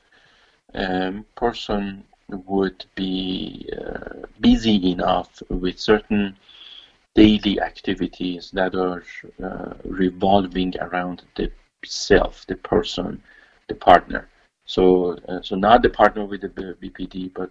um, 0.74 1.26
person 1.36 2.04
would 2.28 2.86
be 2.96 3.70
uh, 3.80 4.26
busy 4.42 4.92
enough 4.92 5.42
with 5.50 5.80
certain 5.80 6.36
daily 7.20 7.60
activities 7.72 8.52
that 8.60 8.76
are 8.76 9.04
uh, 9.44 9.74
revolving 9.86 10.74
around 10.82 11.24
the 11.36 11.52
self, 11.86 12.46
the 12.48 12.56
person, 12.56 13.22
the 13.70 13.76
partner. 13.76 14.28
So, 14.66 15.18
uh, 15.30 15.42
so 15.42 15.56
not 15.56 15.82
the 15.84 15.90
partner 15.90 16.26
with 16.26 16.42
the 16.42 16.50
BPD, 16.82 17.32
but 17.34 17.50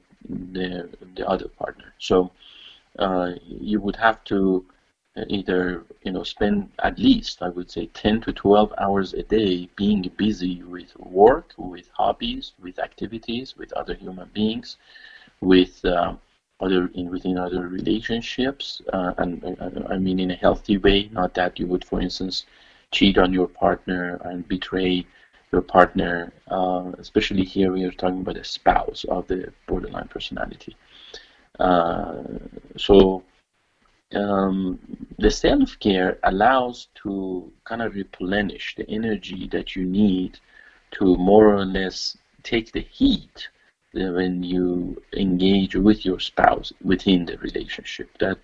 the 0.55 0.89
the 1.17 1.29
other 1.29 1.49
partner. 1.49 1.89
So, 1.99 2.31
uh, 2.99 3.33
you 3.47 3.81
would 3.81 3.97
have 3.97 4.25
to 4.25 4.65
either 5.29 5.85
you 6.05 6.13
know 6.13 6.23
spend 6.25 6.69
at 6.85 6.99
least 6.99 7.43
I 7.43 7.49
would 7.49 7.71
say 7.71 7.87
10 7.95 8.21
to 8.23 8.33
12 8.33 8.73
hours 8.79 9.15
a 9.15 9.23
day 9.23 9.69
being 9.77 10.03
busy 10.17 10.63
with 10.63 10.97
work, 10.99 11.53
with 11.59 11.89
hobbies, 11.97 12.53
with 12.63 12.79
activities, 12.79 13.57
with 13.57 13.73
other 13.73 13.95
human 13.95 14.29
beings, 14.35 14.77
with 15.41 15.85
uh, 15.85 16.15
other 16.61 16.91
in 16.95 17.11
within 17.11 17.38
other 17.38 17.69
relationships, 17.69 18.83
uh, 18.93 19.15
and 19.19 19.45
uh, 19.61 19.71
I 19.88 19.99
mean 19.99 20.19
in 20.19 20.31
a 20.31 20.35
healthy 20.35 20.79
way, 20.79 21.09
not 21.12 21.35
that 21.35 21.59
you 21.59 21.67
would, 21.67 21.85
for 21.85 22.00
instance, 22.00 22.47
cheat 22.91 23.19
on 23.19 23.33
your 23.33 23.49
partner 23.49 24.21
and 24.25 24.47
betray 24.49 25.07
your 25.53 25.62
partner. 25.62 26.33
Uh, 26.49 26.93
especially 26.99 27.45
here, 27.45 27.73
we 27.73 27.85
are 27.85 27.93
talking 27.93 28.21
about 28.21 28.37
a 28.37 28.45
spouse 28.45 29.05
of 29.09 29.27
the 29.29 29.53
borderline 29.67 30.09
personality. 30.09 30.77
Uh, 31.61 32.23
so 32.77 33.23
um, 34.15 34.79
the 35.19 35.31
self 35.31 35.79
care 35.81 36.19
allows 36.25 36.88
to 37.03 37.53
kind 37.65 37.83
of 37.83 37.95
replenish 37.95 38.75
the 38.77 38.88
energy 38.91 39.49
that 39.53 39.77
you 39.77 39.85
need 39.85 40.38
to 40.93 41.17
more 41.17 41.55
or 41.55 41.65
less 41.65 42.17
take 42.43 42.73
the 42.73 42.81
heat 42.81 43.49
when 43.92 44.42
you 44.42 45.02
engage 45.14 45.75
with 45.75 46.04
your 46.04 46.21
spouse 46.21 46.73
within 46.83 47.25
the 47.25 47.38
relationship. 47.38 48.11
That 48.18 48.38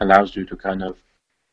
allows 0.00 0.36
you 0.36 0.44
to 0.46 0.56
kind 0.56 0.82
of 0.82 0.96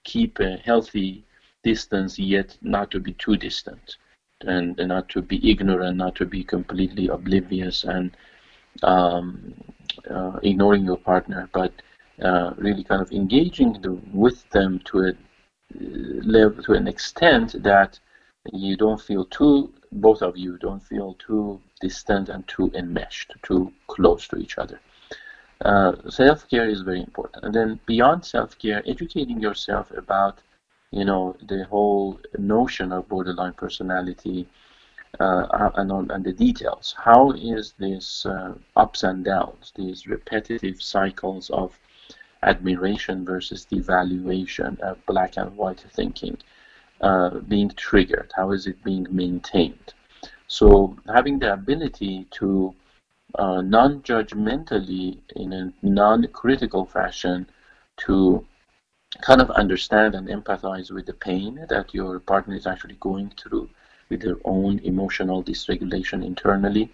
keep 0.04 0.40
a 0.40 0.58
healthy 0.58 1.26
distance, 1.64 2.18
yet 2.20 2.58
not 2.62 2.92
to 2.92 3.00
be 3.00 3.14
too 3.14 3.38
distant, 3.38 3.98
and, 4.42 4.80
and 4.80 4.90
not 4.90 5.10
to 5.10 5.22
be 5.22 5.50
ignorant, 5.50 5.98
not 5.98 6.16
to 6.16 6.26
be 6.26 6.44
completely 6.44 7.08
oblivious 7.08 7.84
and 7.84 8.16
um, 8.84 9.54
uh, 10.10 10.40
ignoring 10.44 10.86
your 10.86 10.98
partner, 10.98 11.50
but 11.54 11.74
uh, 12.22 12.54
really 12.58 12.84
kind 12.84 13.02
of 13.02 13.12
engaging 13.12 13.74
the, 13.82 13.92
with 14.14 14.48
them 14.50 14.80
to 14.86 15.08
a 15.08 15.14
level, 16.24 16.64
to 16.64 16.74
an 16.74 16.88
extent 16.88 17.62
that 17.64 18.00
you 18.54 18.78
don't 18.78 19.02
feel 19.02 19.26
too, 19.26 19.74
both 19.92 20.22
of 20.22 20.38
you 20.38 20.58
don't 20.58 20.84
feel 20.84 21.16
too 21.20 21.60
distant 21.82 22.30
and 22.30 22.48
too 22.48 22.72
enmeshed, 22.74 23.34
too 23.44 23.72
close 23.88 24.28
to 24.28 24.38
each 24.38 24.58
other. 24.58 24.80
Uh, 25.64 25.94
self-care 26.10 26.70
is 26.70 26.82
very 26.82 27.02
important. 27.02 27.44
And 27.46 27.54
then 27.54 27.80
beyond 27.86 28.24
self-care, 28.26 28.84
educating 28.86 29.40
yourself 29.40 29.92
about, 29.92 30.40
you 30.92 31.06
know, 31.06 31.36
the 31.48 31.66
whole 31.66 32.20
notion 32.38 32.92
of 32.92 33.08
borderline 33.10 33.54
personality 33.54 34.48
uh, 35.20 35.70
and, 35.76 35.92
on, 35.92 36.12
and 36.12 36.24
the 36.24 36.34
details. 36.34 36.96
How 36.98 37.32
is 37.32 37.74
this 37.80 38.26
uh, 38.26 38.54
ups 38.76 39.04
and 39.04 39.26
downs, 39.26 39.74
these 39.76 40.08
repetitive 40.08 40.82
cycles 40.82 41.50
of 41.50 41.78
admiration 42.44 43.26
versus 43.26 43.66
devaluation 43.72 44.80
of 44.82 45.04
black 45.08 45.38
and 45.38 45.56
white 45.58 45.84
thinking 45.94 46.38
uh, 47.02 47.40
being 47.48 47.70
triggered? 47.70 48.32
How 48.36 48.52
is 48.52 48.68
it 48.68 48.84
being 48.84 49.08
maintained? 49.10 49.94
So 50.48 50.96
having 51.08 51.40
the 51.40 51.54
ability 51.54 52.28
to 52.32 52.74
uh, 53.36 53.62
non-judgmentally, 53.62 55.20
in 55.36 55.54
a 55.54 55.74
non-critical 55.82 56.86
fashion, 56.86 57.48
to 57.98 58.46
kind 59.22 59.42
of 59.42 59.50
understand 59.52 60.16
and 60.16 60.28
empathize 60.28 60.92
with 60.92 61.06
the 61.06 61.14
pain 61.14 61.66
that 61.70 61.94
your 61.94 62.20
partner 62.20 62.56
is 62.56 62.68
actually 62.68 62.98
going 63.00 63.32
through 63.38 63.70
with 64.10 64.22
their 64.22 64.38
own 64.46 64.80
emotional 64.80 65.44
dysregulation 65.44 66.26
internally, 66.26 66.90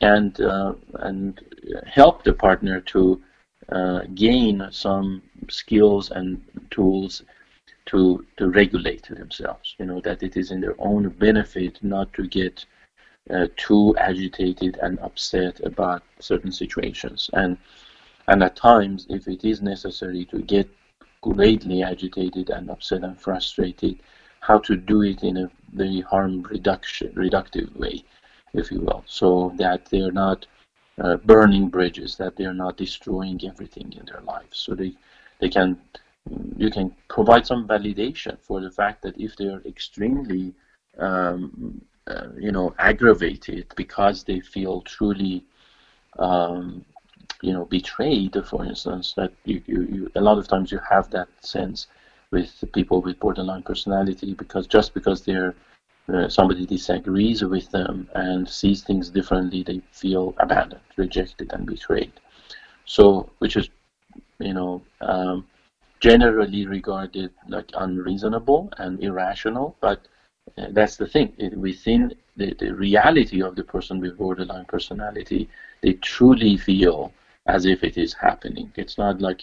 and 0.00 0.40
uh, 0.40 0.74
and 1.00 1.40
help 1.86 2.22
the 2.22 2.32
partner 2.32 2.80
to 2.80 3.22
uh, 3.70 4.00
gain 4.14 4.66
some 4.70 5.22
skills 5.48 6.10
and 6.10 6.42
tools 6.70 7.22
to 7.86 8.24
to 8.36 8.50
regulate 8.50 9.06
themselves. 9.08 9.74
You 9.78 9.86
know 9.86 10.00
that 10.00 10.22
it 10.22 10.36
is 10.36 10.50
in 10.50 10.60
their 10.60 10.76
own 10.78 11.08
benefit 11.08 11.82
not 11.82 12.12
to 12.14 12.26
get 12.26 12.64
uh, 13.30 13.46
too 13.56 13.94
agitated 13.98 14.78
and 14.82 14.98
upset 15.00 15.60
about 15.60 16.02
certain 16.18 16.52
situations, 16.52 17.30
and 17.32 17.56
and 18.28 18.42
at 18.42 18.56
times, 18.56 19.06
if 19.10 19.28
it 19.28 19.44
is 19.44 19.60
necessary 19.60 20.24
to 20.26 20.40
get 20.40 20.68
greatly 21.20 21.82
agitated 21.82 22.50
and 22.50 22.70
upset 22.70 23.02
and 23.02 23.18
frustrated, 23.18 24.00
how 24.40 24.58
to 24.58 24.76
do 24.76 25.02
it 25.02 25.22
in 25.22 25.36
a 25.38 25.50
very 25.72 26.00
harm 26.00 26.42
reduction 26.42 27.10
reductive 27.12 27.74
way, 27.76 28.02
if 28.52 28.70
you 28.70 28.80
will, 28.80 29.02
so 29.06 29.52
that 29.56 29.86
they're 29.86 30.12
not 30.12 30.46
uh, 31.00 31.16
burning 31.16 31.68
bridges, 31.68 32.16
that 32.16 32.36
they're 32.36 32.54
not 32.54 32.76
destroying 32.76 33.40
everything 33.46 33.92
in 33.92 34.04
their 34.06 34.20
lives. 34.20 34.58
So 34.58 34.74
they, 34.74 34.92
they 35.40 35.48
can, 35.48 35.78
you 36.56 36.70
can 36.70 36.94
provide 37.08 37.46
some 37.46 37.66
validation 37.66 38.36
for 38.40 38.60
the 38.60 38.70
fact 38.70 39.02
that 39.02 39.18
if 39.20 39.36
they're 39.36 39.60
extremely, 39.66 40.52
um, 40.98 41.80
uh, 42.06 42.28
you 42.38 42.52
know, 42.52 42.74
aggravated 42.78 43.66
because 43.76 44.24
they 44.24 44.40
feel 44.40 44.80
truly, 44.82 45.44
um, 46.18 46.84
you 47.42 47.52
know, 47.52 47.66
betrayed, 47.66 48.36
for 48.46 48.64
instance, 48.64 49.12
that 49.16 49.32
you, 49.44 49.60
you, 49.66 49.82
you, 49.82 50.10
a 50.14 50.20
lot 50.20 50.38
of 50.38 50.48
times 50.48 50.72
you 50.72 50.80
have 50.88 51.10
that 51.10 51.28
sense 51.40 51.86
with 52.30 52.64
people 52.72 53.00
with 53.02 53.18
borderline 53.20 53.62
personality 53.62 54.34
because 54.34 54.66
just 54.66 54.94
because 54.94 55.22
they're 55.22 55.54
uh, 56.12 56.28
somebody 56.28 56.66
disagrees 56.66 57.42
with 57.42 57.70
them 57.70 58.08
and 58.14 58.48
sees 58.48 58.82
things 58.82 59.08
differently, 59.08 59.62
they 59.62 59.80
feel 59.92 60.34
abandoned, 60.38 60.82
rejected, 60.96 61.50
and 61.54 61.66
betrayed. 61.66 62.12
So, 62.84 63.30
which 63.38 63.56
is, 63.56 63.70
you 64.38 64.52
know, 64.52 64.82
um, 65.00 65.46
generally 66.08 66.66
regarded 66.66 67.30
like 67.48 67.70
unreasonable 67.74 68.62
and 68.78 69.02
irrational, 69.02 69.76
but 69.80 70.00
uh, 70.58 70.66
that's 70.70 70.96
the 70.96 71.06
thing. 71.14 71.28
It, 71.38 71.56
within 71.56 72.14
the, 72.36 72.54
the 72.62 72.74
reality 72.74 73.42
of 73.42 73.56
the 73.56 73.64
person 73.64 74.00
with 74.00 74.18
borderline 74.18 74.66
personality, 74.66 75.48
they 75.82 75.94
truly 75.94 76.56
feel 76.56 77.12
as 77.46 77.66
if 77.66 77.84
it 77.84 77.96
is 77.96 78.12
happening. 78.14 78.72
It's 78.76 78.98
not 78.98 79.20
like 79.20 79.40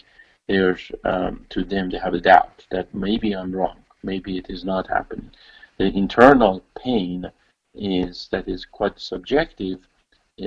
there's 0.48 0.84
um, 1.04 1.46
to 1.50 1.64
them 1.64 1.90
they 1.90 1.98
have 1.98 2.14
a 2.14 2.20
doubt 2.32 2.66
that 2.70 2.92
maybe 2.94 3.32
I'm 3.32 3.52
wrong, 3.52 3.78
maybe 4.02 4.38
it 4.38 4.48
is 4.50 4.64
not 4.64 4.88
happening 4.88 5.30
the 5.78 5.96
internal 5.98 6.62
pain 6.78 7.30
is 7.74 8.28
that 8.30 8.48
is 8.48 8.64
quite 8.64 8.98
subjective 9.00 9.78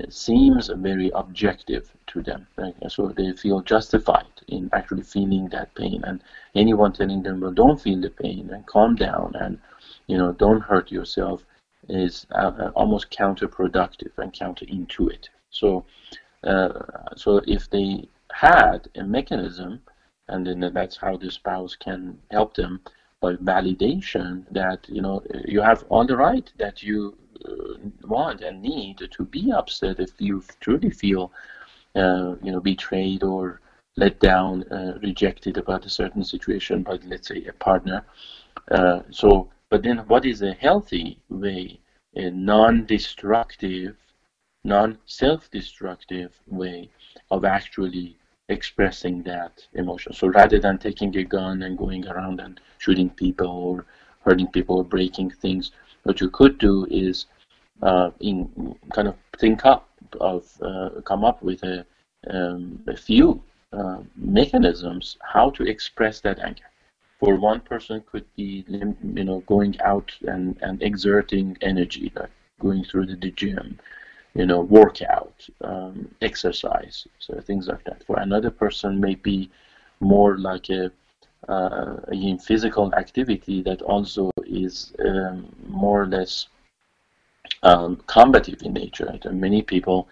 seems 0.09 0.69
very 0.69 1.11
objective 1.13 1.91
to 2.07 2.21
them. 2.23 2.47
Right? 2.57 2.75
So 2.87 3.09
they 3.09 3.33
feel 3.33 3.61
justified 3.61 4.25
in 4.47 4.69
actually 4.73 5.03
feeling 5.03 5.49
that 5.49 5.73
pain. 5.75 6.03
And 6.05 6.21
anyone 6.55 6.93
telling 6.93 7.23
them, 7.23 7.41
well, 7.41 7.51
don't 7.51 7.79
feel 7.79 8.01
the 8.01 8.09
pain 8.09 8.49
and 8.51 8.65
calm 8.65 8.95
down 8.95 9.33
and, 9.39 9.59
you 10.07 10.17
know, 10.17 10.31
don't 10.33 10.61
hurt 10.61 10.91
yourself 10.91 11.45
is 11.87 12.25
uh, 12.31 12.51
uh 12.59 12.71
almost 12.75 13.11
counterproductive 13.11 14.17
and 14.17 14.33
counterintuitive. 14.33 15.29
So, 15.51 15.85
uh, 16.43 16.81
so 17.15 17.41
if 17.45 17.69
they 17.69 18.09
had 18.31 18.89
a 18.95 19.03
mechanism, 19.03 19.81
and 20.27 20.45
then 20.45 20.59
that's 20.73 20.97
how 20.97 21.17
the 21.17 21.29
spouse 21.29 21.75
can 21.75 22.17
help 22.31 22.55
them 22.55 22.81
by 23.21 23.33
validation 23.35 24.45
that 24.51 24.87
you 24.89 25.01
know 25.01 25.23
you 25.45 25.61
have 25.61 25.85
all 25.89 26.05
the 26.05 26.17
right 26.17 26.51
that 26.57 26.83
you 26.83 27.15
want 28.03 28.41
and 28.41 28.61
need 28.61 28.97
to 29.11 29.23
be 29.25 29.51
upset 29.51 29.99
if 29.99 30.11
you 30.19 30.43
truly 30.59 30.89
feel 30.89 31.31
uh, 31.95 32.35
you 32.41 32.51
know 32.51 32.59
betrayed 32.59 33.23
or 33.23 33.61
let 33.97 34.19
down, 34.19 34.63
uh, 34.71 34.97
rejected 35.01 35.57
about 35.57 35.85
a 35.85 35.89
certain 35.89 36.23
situation 36.23 36.83
by 36.83 36.99
let's 37.05 37.27
say 37.27 37.43
a 37.45 37.53
partner. 37.53 38.03
Uh, 38.71 39.01
so, 39.09 39.49
but 39.69 39.83
then 39.83 39.99
what 40.07 40.25
is 40.25 40.41
a 40.41 40.53
healthy 40.53 41.17
way, 41.29 41.79
a 42.15 42.29
non-destructive, 42.29 43.95
non-self-destructive 44.63 46.31
way 46.47 46.89
of 47.31 47.45
actually 47.45 48.17
expressing 48.49 49.23
that 49.23 49.65
emotion. 49.73 50.13
So 50.13 50.27
rather 50.27 50.59
than 50.59 50.77
taking 50.77 51.15
a 51.17 51.23
gun 51.23 51.63
and 51.63 51.77
going 51.77 52.07
around 52.07 52.39
and 52.39 52.59
shooting 52.77 53.09
people 53.09 53.47
or 53.47 53.85
hurting 54.23 54.47
people 54.47 54.77
or 54.77 54.83
breaking 54.83 55.31
things, 55.31 55.71
what 56.05 56.21
you 56.21 56.29
could 56.29 56.57
do 56.57 56.85
is 56.89 57.25
uh, 57.81 58.11
in 58.21 58.75
kind 58.93 59.07
of 59.07 59.15
think 59.37 59.65
up 59.65 59.89
of 60.21 60.45
uh, 60.61 60.89
come 61.03 61.25
up 61.25 61.41
with 61.43 61.61
a, 61.63 61.85
um, 62.29 62.79
a 62.87 62.95
few 62.95 63.41
uh, 63.73 63.99
mechanisms 64.15 65.17
how 65.21 65.49
to 65.49 65.63
express 65.63 66.21
that 66.21 66.39
anger. 66.39 66.69
For 67.19 67.35
one 67.35 67.59
person, 67.59 68.03
could 68.11 68.25
be 68.35 68.65
you 68.69 69.23
know 69.23 69.39
going 69.41 69.79
out 69.81 70.11
and, 70.27 70.57
and 70.61 70.81
exerting 70.81 71.57
energy, 71.61 72.11
like 72.15 72.31
going 72.59 72.83
through 72.83 73.07
the 73.07 73.31
gym, 73.31 73.79
you 74.35 74.45
know, 74.45 74.61
workout, 74.61 75.47
um, 75.61 76.09
exercise, 76.21 77.07
so 77.19 77.39
things 77.41 77.67
like 77.67 77.83
that. 77.85 78.03
For 78.05 78.19
another 78.19 78.51
person, 78.51 78.99
may 78.99 79.15
be 79.15 79.49
more 79.99 80.37
like 80.37 80.69
a, 80.69 80.91
uh, 81.47 81.95
a 82.11 82.37
physical 82.37 82.93
activity 82.95 83.61
that 83.61 83.81
also 83.81 84.31
is 84.45 84.93
um, 84.99 85.53
more 85.67 86.03
or 86.03 86.07
less 86.07 86.47
um, 87.63 88.01
combative 88.07 88.61
in 88.63 88.73
nature. 88.73 89.05
Right? 89.05 89.33
Many 89.33 89.61
people, 89.61 90.07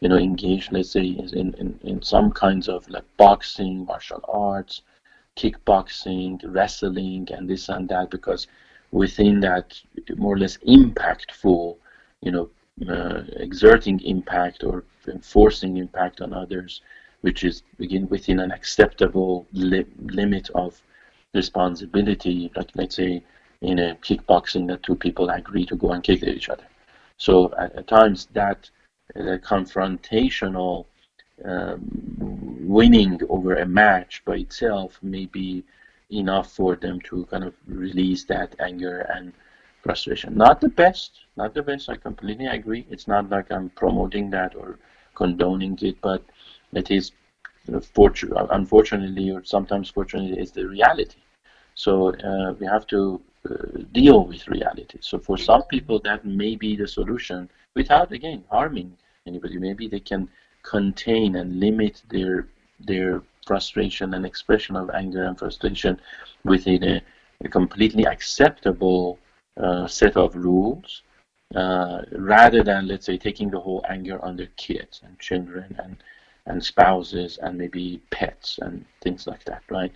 you 0.00 0.08
know, 0.08 0.16
engage, 0.16 0.70
let's 0.72 0.90
say, 0.90 1.04
in, 1.04 1.54
in, 1.54 1.78
in 1.82 2.02
some 2.02 2.32
kinds 2.32 2.68
of 2.68 2.88
like 2.88 3.04
boxing, 3.16 3.84
martial 3.84 4.24
arts, 4.28 4.82
kickboxing, 5.36 6.40
wrestling, 6.44 7.28
and 7.32 7.48
this 7.48 7.68
and 7.68 7.88
that, 7.88 8.10
because 8.10 8.46
within 8.90 9.40
that 9.40 9.80
more 10.16 10.34
or 10.34 10.38
less 10.38 10.56
impactful, 10.58 11.76
you 12.22 12.32
know, 12.32 12.48
uh, 12.88 13.22
exerting 13.36 14.00
impact 14.00 14.64
or 14.64 14.84
enforcing 15.08 15.76
impact 15.76 16.20
on 16.20 16.32
others, 16.32 16.80
which 17.22 17.44
is 17.44 17.62
again 17.80 18.08
within 18.08 18.40
an 18.40 18.50
acceptable 18.52 19.46
li- 19.52 19.86
limit 20.00 20.50
of 20.54 20.80
responsibility. 21.34 22.50
Like 22.56 22.70
let's 22.74 22.96
say 22.96 23.22
in 23.60 23.78
a 23.78 23.96
kickboxing, 23.96 24.68
that 24.68 24.82
two 24.82 24.94
people 24.94 25.28
agree 25.30 25.66
to 25.66 25.76
go 25.76 25.92
and 25.92 26.02
kick 26.02 26.22
at 26.22 26.28
each 26.28 26.48
other. 26.48 26.66
So 27.16 27.52
at, 27.58 27.74
at 27.74 27.88
times 27.88 28.28
that 28.32 28.70
the 29.14 29.40
confrontational 29.44 30.86
um, 31.44 31.80
winning 32.60 33.20
over 33.28 33.56
a 33.56 33.66
match 33.66 34.24
by 34.24 34.36
itself 34.36 34.98
may 35.02 35.26
be 35.26 35.64
enough 36.10 36.52
for 36.52 36.76
them 36.76 37.00
to 37.02 37.24
kind 37.26 37.44
of 37.44 37.54
release 37.66 38.24
that 38.24 38.54
anger 38.60 39.00
and 39.14 39.32
frustration. 39.82 40.36
Not 40.36 40.60
the 40.60 40.68
best, 40.68 41.20
not 41.36 41.54
the 41.54 41.62
best. 41.62 41.88
I 41.88 41.96
completely 41.96 42.46
agree. 42.46 42.86
It's 42.90 43.06
not 43.08 43.28
like 43.30 43.50
I'm 43.50 43.70
promoting 43.70 44.30
that 44.30 44.54
or 44.54 44.78
condoning 45.14 45.78
it, 45.82 46.00
but 46.00 46.22
it 46.72 46.90
is 46.90 47.12
unfortunately 47.68 49.30
or 49.30 49.44
sometimes 49.44 49.90
fortunately 49.90 50.38
is 50.38 50.52
the 50.52 50.66
reality. 50.66 51.20
So 51.74 52.12
uh, 52.14 52.54
we 52.58 52.66
have 52.66 52.86
to 52.88 53.20
uh, 53.48 53.54
deal 53.92 54.24
with 54.24 54.48
reality. 54.48 54.98
So 55.00 55.18
for 55.18 55.36
some 55.38 55.62
people 55.64 56.00
that 56.00 56.24
may 56.24 56.56
be 56.56 56.76
the 56.76 56.88
solution 56.88 57.48
without 57.74 58.12
again 58.12 58.44
harming 58.50 58.96
anybody. 59.26 59.58
Maybe 59.58 59.86
they 59.88 60.00
can 60.00 60.28
contain 60.62 61.36
and 61.36 61.60
limit 61.60 62.02
their 62.10 62.48
their 62.90 63.22
frustration 63.46 64.14
and 64.14 64.24
expression 64.26 64.76
of 64.76 64.90
anger 64.90 65.24
and 65.24 65.38
frustration 65.38 66.00
within 66.44 66.80
a, 66.84 66.96
a 67.44 67.48
completely 67.48 68.04
acceptable 68.04 69.18
uh, 69.64 69.86
set 69.86 70.16
of 70.16 70.34
rules 70.36 71.02
uh, 71.54 72.02
rather 72.12 72.62
than 72.62 72.86
let's 72.86 73.06
say 73.06 73.16
taking 73.16 73.48
the 73.50 73.60
whole 73.66 73.82
anger 73.88 74.18
on 74.26 74.36
their 74.36 74.52
kids 74.56 75.00
and 75.04 75.18
children 75.18 75.68
and 75.82 75.96
and 76.48 76.62
spouses 76.62 77.38
and 77.42 77.56
maybe 77.56 78.00
pets 78.10 78.58
and 78.62 78.84
things 79.02 79.26
like 79.26 79.44
that 79.44 79.62
right 79.70 79.92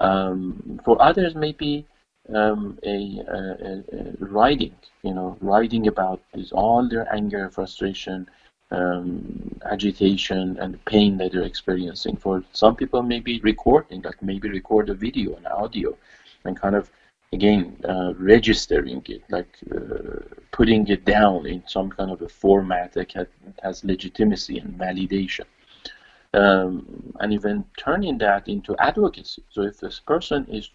um, 0.00 0.80
for 0.84 1.00
others 1.00 1.34
maybe 1.34 1.86
um, 2.34 2.78
a, 2.84 3.20
a, 3.28 3.84
a, 3.92 4.12
writing 4.20 4.74
you 5.02 5.12
know 5.12 5.36
writing 5.40 5.88
about 5.88 6.20
this, 6.32 6.52
all 6.52 6.88
their 6.88 7.12
anger 7.12 7.50
frustration 7.50 8.28
um, 8.72 9.60
agitation 9.70 10.56
and 10.58 10.82
pain 10.86 11.18
that 11.18 11.32
they're 11.32 11.42
experiencing. 11.42 12.16
For 12.16 12.42
some 12.52 12.74
people, 12.74 13.02
maybe 13.02 13.38
recording, 13.40 14.02
like 14.02 14.22
maybe 14.22 14.48
record 14.48 14.88
a 14.88 14.94
video 14.94 15.36
and 15.36 15.46
audio, 15.46 15.96
and 16.44 16.58
kind 16.58 16.74
of 16.74 16.90
again 17.32 17.76
uh, 17.88 18.14
registering 18.16 19.02
it, 19.08 19.22
like 19.28 19.58
uh, 19.74 20.20
putting 20.52 20.88
it 20.88 21.04
down 21.04 21.46
in 21.46 21.62
some 21.66 21.90
kind 21.90 22.10
of 22.10 22.22
a 22.22 22.28
format 22.28 22.92
that 22.94 23.28
has 23.62 23.84
legitimacy 23.84 24.58
and 24.58 24.78
validation. 24.78 25.44
Um, 26.34 27.12
and 27.20 27.32
even 27.32 27.64
turning 27.76 28.18
that 28.18 28.48
into 28.48 28.76
advocacy. 28.78 29.42
So 29.50 29.62
if 29.62 29.78
this 29.80 30.00
person 30.00 30.46
is 30.48 30.70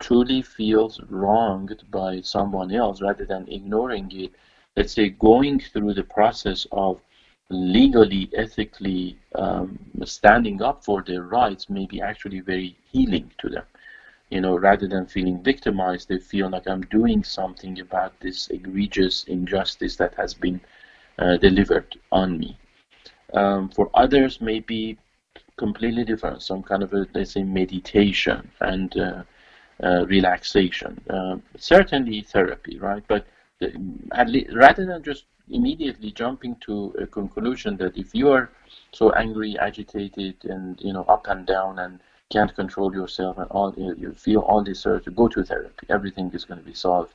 truly 0.00 0.42
feels 0.42 1.00
wronged 1.08 1.82
by 1.90 2.20
someone 2.20 2.72
else 2.72 3.00
rather 3.00 3.24
than 3.24 3.46
ignoring 3.48 4.10
it, 4.12 4.32
let's 4.76 4.92
say 4.92 5.08
going 5.10 5.58
through 5.60 5.94
the 5.94 6.04
process 6.04 6.66
of 6.72 7.00
legally, 7.50 8.28
ethically 8.34 9.16
um, 9.34 9.78
standing 10.04 10.62
up 10.62 10.82
for 10.84 11.02
their 11.02 11.22
rights 11.22 11.68
may 11.68 11.86
be 11.86 12.00
actually 12.00 12.40
very 12.40 12.76
healing 12.90 13.30
to 13.38 13.48
them. 13.48 13.64
You 14.30 14.40
know, 14.40 14.56
rather 14.56 14.86
than 14.88 15.06
feeling 15.06 15.42
victimized, 15.42 16.08
they 16.08 16.18
feel 16.18 16.48
like 16.50 16.66
I'm 16.66 16.82
doing 16.82 17.22
something 17.24 17.80
about 17.80 18.18
this 18.20 18.48
egregious 18.48 19.24
injustice 19.24 19.96
that 19.96 20.14
has 20.16 20.34
been 20.34 20.60
uh, 21.18 21.36
delivered 21.36 21.96
on 22.12 22.38
me. 22.38 22.56
Um, 23.32 23.68
for 23.68 23.90
others, 23.94 24.40
maybe 24.40 24.98
completely 25.56 26.04
different, 26.04 26.42
some 26.42 26.62
kind 26.62 26.82
of 26.82 26.92
a, 26.92 27.06
let's 27.14 27.32
say, 27.32 27.42
meditation 27.42 28.50
and 28.60 28.96
uh, 28.96 29.22
uh, 29.82 30.06
relaxation. 30.06 31.00
Uh, 31.10 31.36
certainly 31.58 32.22
therapy, 32.22 32.78
right? 32.78 33.02
But 33.08 33.26
the, 33.58 33.72
rather 34.52 34.86
than 34.86 35.02
just 35.02 35.24
immediately 35.50 36.10
jumping 36.10 36.56
to 36.60 36.94
a 36.98 37.06
conclusion 37.06 37.76
that 37.76 37.96
if 37.96 38.14
you 38.14 38.30
are 38.30 38.50
so 38.92 39.12
angry, 39.12 39.56
agitated, 39.58 40.36
and 40.44 40.80
you 40.80 40.92
know 40.92 41.04
up 41.04 41.26
and 41.28 41.46
down 41.46 41.78
and 41.78 42.00
can't 42.30 42.54
control 42.54 42.92
yourself 42.92 43.38
and 43.38 43.48
all 43.50 43.72
you 43.76 44.12
feel 44.12 44.40
all 44.40 44.62
this 44.62 44.84
urge 44.86 45.04
to 45.04 45.10
go 45.10 45.28
to 45.28 45.44
therapy, 45.44 45.86
everything 45.88 46.30
is 46.32 46.44
going 46.44 46.58
to 46.58 46.66
be 46.66 46.74
solved. 46.74 47.12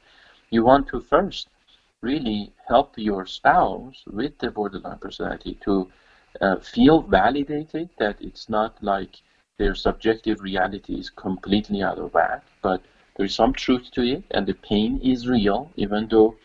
You 0.50 0.64
want 0.64 0.88
to 0.90 1.02
first 1.02 1.50
really 2.02 2.52
help 2.68 2.94
your 2.98 3.26
spouse 3.26 4.04
with 4.08 4.38
the 4.40 4.50
borderline 4.50 4.98
personality 4.98 5.58
to 5.64 5.92
uh, 6.42 6.58
feel 6.58 7.02
validated 7.02 7.90
that 8.00 8.18
it's 8.22 8.50
not 8.50 8.76
like 8.82 9.22
their 9.60 9.76
subjective 9.76 10.42
reality 10.42 10.96
is 10.96 11.10
completely 11.10 11.84
out 11.84 12.00
of 12.00 12.14
whack, 12.14 12.44
but 12.62 12.82
there 13.16 13.26
is 13.26 13.36
some 13.36 13.54
truth 13.54 13.92
to 13.92 14.02
it, 14.02 14.24
and 14.32 14.48
the 14.48 14.54
pain 14.56 15.00
is 15.04 15.28
real, 15.28 15.72
even 15.76 16.08
though 16.08 16.36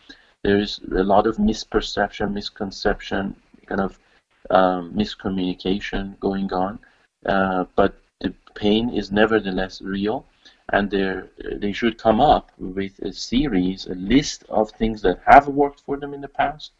there 0.43 0.59
is 0.59 0.79
a 0.91 1.03
lot 1.03 1.25
of 1.25 1.37
misperception, 1.37 2.33
misconception, 2.33 3.35
kind 3.65 3.81
of 3.81 3.97
um, 4.51 4.93
miscommunication 4.93 6.19
going 6.19 6.51
on. 6.53 6.77
Uh, 7.25 7.65
but 7.75 7.95
the 8.21 8.33
pain 8.53 8.89
is 8.89 9.11
nevertheless 9.11 9.81
real, 9.81 10.25
and 10.73 10.91
they 11.61 11.71
should 11.71 11.97
come 11.97 12.19
up 12.19 12.51
with 12.57 12.99
a 12.99 13.13
series, 13.13 13.85
a 13.85 13.95
list 13.95 14.43
of 14.49 14.69
things 14.71 15.01
that 15.01 15.21
have 15.25 15.47
worked 15.47 15.81
for 15.81 15.97
them 15.97 16.13
in 16.13 16.21
the 16.21 16.27
past, 16.27 16.71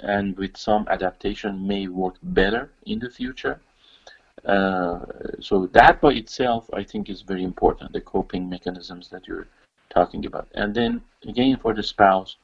and 0.00 0.36
with 0.36 0.56
some 0.56 0.86
adaptation 0.90 1.66
may 1.66 1.88
work 1.88 2.16
better 2.22 2.70
in 2.84 2.98
the 2.98 3.10
future. 3.10 3.60
Uh, 4.44 5.00
so 5.40 5.66
that 5.68 6.00
by 6.02 6.12
itself, 6.12 6.68
I 6.74 6.84
think, 6.84 7.08
is 7.08 7.22
very 7.22 7.42
important. 7.42 7.92
The 7.92 8.02
coping 8.02 8.48
mechanisms 8.48 9.08
that 9.08 9.26
you're 9.26 9.48
talking 9.88 10.26
about, 10.26 10.48
and 10.54 10.74
then 10.74 11.00
again 11.26 11.56
for 11.56 11.72
the 11.72 11.82
spouse, 11.82 12.36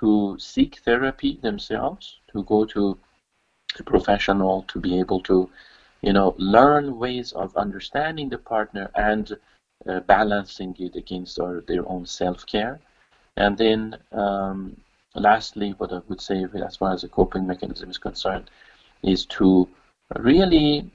to 0.00 0.36
seek 0.38 0.80
therapy 0.84 1.38
themselves, 1.40 2.18
to 2.32 2.42
go 2.42 2.66
to 2.66 2.98
a 3.78 3.82
professional, 3.82 4.64
to 4.68 4.80
be 4.80 4.98
able 4.98 5.20
to, 5.22 5.48
you 6.02 6.12
know, 6.12 6.34
learn 6.36 6.98
ways 6.98 7.32
of 7.32 7.56
understanding 7.56 8.28
the 8.28 8.38
partner 8.38 8.90
and 8.94 9.36
uh, 9.88 10.00
balancing 10.00 10.74
it 10.78 10.96
against 10.96 11.38
our, 11.38 11.62
their 11.68 11.88
own 11.88 12.06
self-care. 12.06 12.80
And 13.36 13.56
then, 13.58 13.96
um, 14.12 14.76
lastly, 15.14 15.74
what 15.78 15.92
I 15.92 16.00
would 16.08 16.20
say, 16.20 16.44
as 16.66 16.76
far 16.76 16.92
as 16.92 17.02
the 17.02 17.08
coping 17.08 17.46
mechanism 17.46 17.90
is 17.90 17.98
concerned, 17.98 18.50
is 19.02 19.26
to 19.26 19.68
really 20.16 20.90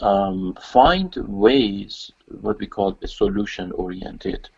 um, 0.00 0.56
find 0.60 1.14
ways, 1.16 2.10
what 2.40 2.58
we 2.58 2.66
call 2.66 2.96
a 3.02 3.06
solution-oriented 3.06 4.48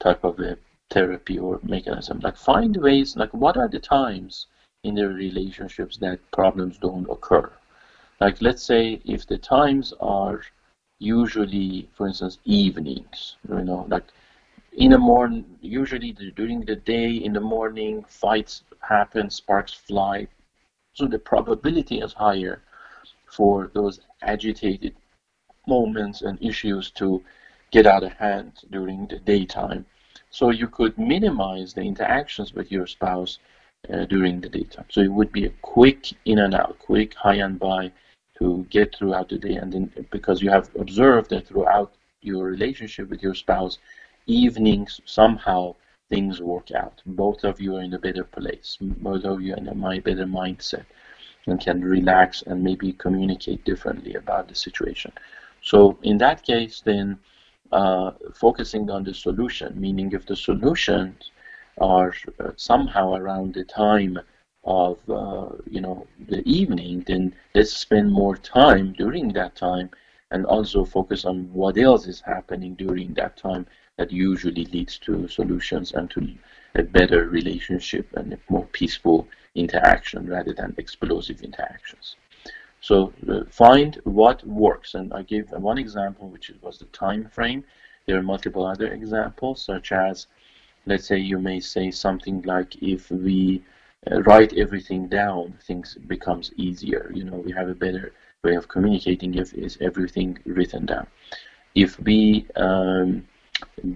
type 0.00 0.24
of 0.24 0.38
a 0.40 0.56
therapy 0.90 1.38
or 1.38 1.60
mechanism. 1.62 2.20
Like 2.20 2.36
find 2.36 2.76
ways, 2.76 3.16
like 3.16 3.32
what 3.32 3.56
are 3.56 3.68
the 3.68 3.80
times 3.80 4.46
in 4.84 4.94
the 4.94 5.08
relationships 5.08 5.96
that 5.98 6.18
problems 6.32 6.78
don't 6.78 7.08
occur? 7.08 7.50
Like 8.20 8.42
let's 8.42 8.62
say 8.62 9.00
if 9.04 9.26
the 9.26 9.38
times 9.38 9.92
are 10.00 10.42
usually, 11.02 11.88
for 11.94 12.06
instance, 12.06 12.38
evenings, 12.44 13.36
you 13.48 13.64
know, 13.64 13.86
like 13.88 14.04
in 14.72 14.92
the 14.92 14.98
morning, 14.98 15.44
usually 15.60 16.12
during 16.12 16.60
the 16.64 16.76
day, 16.76 17.10
in 17.10 17.32
the 17.32 17.40
morning, 17.40 18.04
fights 18.08 18.62
happen, 18.80 19.28
sparks 19.28 19.74
fly. 19.74 20.28
So 20.94 21.06
the 21.06 21.18
probability 21.18 22.00
is 22.00 22.12
higher 22.12 22.62
for 23.26 23.70
those 23.74 24.00
agitated 24.22 24.94
moments 25.66 26.22
and 26.22 26.38
issues 26.42 26.90
to 26.92 27.22
get 27.70 27.86
out 27.86 28.04
of 28.04 28.12
hand 28.12 28.52
during 28.70 29.06
the 29.06 29.18
daytime 29.18 29.86
so 30.30 30.50
you 30.50 30.68
could 30.68 30.96
minimize 30.98 31.74
the 31.74 31.82
interactions 31.82 32.54
with 32.54 32.70
your 32.70 32.86
spouse 32.86 33.38
uh, 33.92 34.04
during 34.06 34.40
the 34.40 34.48
daytime. 34.48 34.84
So 34.88 35.00
it 35.00 35.12
would 35.12 35.32
be 35.32 35.46
a 35.46 35.50
quick 35.62 36.12
in 36.24 36.38
and 36.38 36.54
out, 36.54 36.78
quick 36.78 37.14
hi 37.14 37.34
and 37.34 37.58
bye 37.58 37.92
to 38.42 38.66
get 38.70 38.88
throughout 38.96 39.28
the 39.28 39.38
day. 39.38 39.54
And 39.54 39.72
then 39.72 39.84
because 40.10 40.42
you 40.42 40.50
have 40.50 40.68
observed 40.84 41.30
that 41.30 41.46
throughout 41.46 41.90
your 42.22 42.44
relationship 42.44 43.08
with 43.08 43.22
your 43.22 43.36
spouse, 43.36 43.78
evenings 44.26 45.00
somehow 45.04 45.76
things 46.10 46.40
work 46.40 46.72
out. 46.72 46.96
Both 47.06 47.44
of 47.44 47.60
you 47.60 47.76
are 47.76 47.82
in 47.82 47.94
a 47.94 48.04
better 48.06 48.24
place. 48.24 48.78
Both 48.80 49.24
of 49.24 49.40
you 49.42 49.54
are 49.54 49.58
in 49.58 49.68
a 49.68 49.74
my 49.74 50.00
better 50.00 50.26
mindset 50.26 50.86
and 51.46 51.60
can 51.60 51.78
relax 51.96 52.42
and 52.48 52.62
maybe 52.68 52.92
communicate 53.04 53.64
differently 53.64 54.14
about 54.14 54.48
the 54.48 54.56
situation. 54.66 55.12
So 55.70 55.78
in 56.02 56.18
that 56.18 56.42
case, 56.42 56.82
then 56.84 57.18
uh, 57.70 58.10
focusing 58.34 58.90
on 58.90 59.04
the 59.04 59.14
solution, 59.14 59.80
meaning 59.80 60.10
if 60.12 60.26
the 60.26 60.36
solutions 60.36 61.30
are 61.78 62.12
uh, 62.40 62.50
somehow 62.56 63.14
around 63.14 63.54
the 63.54 63.64
time 63.64 64.18
of 64.64 64.98
uh, 65.10 65.48
you 65.68 65.80
know 65.80 66.06
the 66.28 66.42
evening, 66.48 67.04
then 67.06 67.34
let's 67.54 67.72
spend 67.76 68.12
more 68.12 68.36
time 68.36 68.92
during 68.92 69.32
that 69.32 69.54
time 69.56 69.90
and 70.30 70.46
also 70.46 70.84
focus 70.84 71.24
on 71.24 71.52
what 71.52 71.76
else 71.76 72.06
is 72.06 72.20
happening 72.20 72.74
during 72.74 73.12
that 73.14 73.36
time 73.36 73.66
that 73.98 74.10
usually 74.10 74.64
leads 74.66 74.98
to 74.98 75.28
solutions 75.28 75.92
and 75.92 76.10
to 76.10 76.26
a 76.74 76.82
better 76.82 77.28
relationship 77.28 78.08
and 78.14 78.32
a 78.32 78.38
more 78.48 78.66
peaceful 78.72 79.28
interaction 79.54 80.26
rather 80.26 80.54
than 80.54 80.74
explosive 80.78 81.42
interactions. 81.42 82.16
So 82.80 83.12
uh, 83.28 83.44
find 83.50 84.00
what 84.04 84.44
works. 84.46 84.94
And 84.94 85.12
I 85.12 85.22
gave 85.22 85.50
one 85.50 85.78
example, 85.78 86.28
which 86.28 86.50
was 86.62 86.78
the 86.78 86.86
time 86.86 87.28
frame. 87.28 87.64
There 88.06 88.18
are 88.18 88.22
multiple 88.22 88.66
other 88.66 88.92
examples, 88.92 89.62
such 89.62 89.92
as, 89.92 90.26
let's 90.86 91.06
say 91.06 91.18
you 91.18 91.38
may 91.38 91.60
say 91.60 91.90
something 91.90 92.42
like, 92.42 92.82
if 92.82 93.10
we 93.10 93.62
write 94.10 94.52
everything 94.54 95.08
down, 95.08 95.54
things 95.66 95.96
becomes 96.06 96.52
easier. 96.56 97.10
You 97.14 97.24
know, 97.24 97.36
we 97.36 97.52
have 97.52 97.68
a 97.68 97.74
better 97.74 98.12
way 98.42 98.54
of 98.56 98.68
communicating 98.68 99.34
if 99.34 99.54
is 99.54 99.78
everything 99.80 100.38
written 100.44 100.86
down. 100.86 101.06
If 101.74 101.98
we 102.00 102.46
um, 102.56 103.26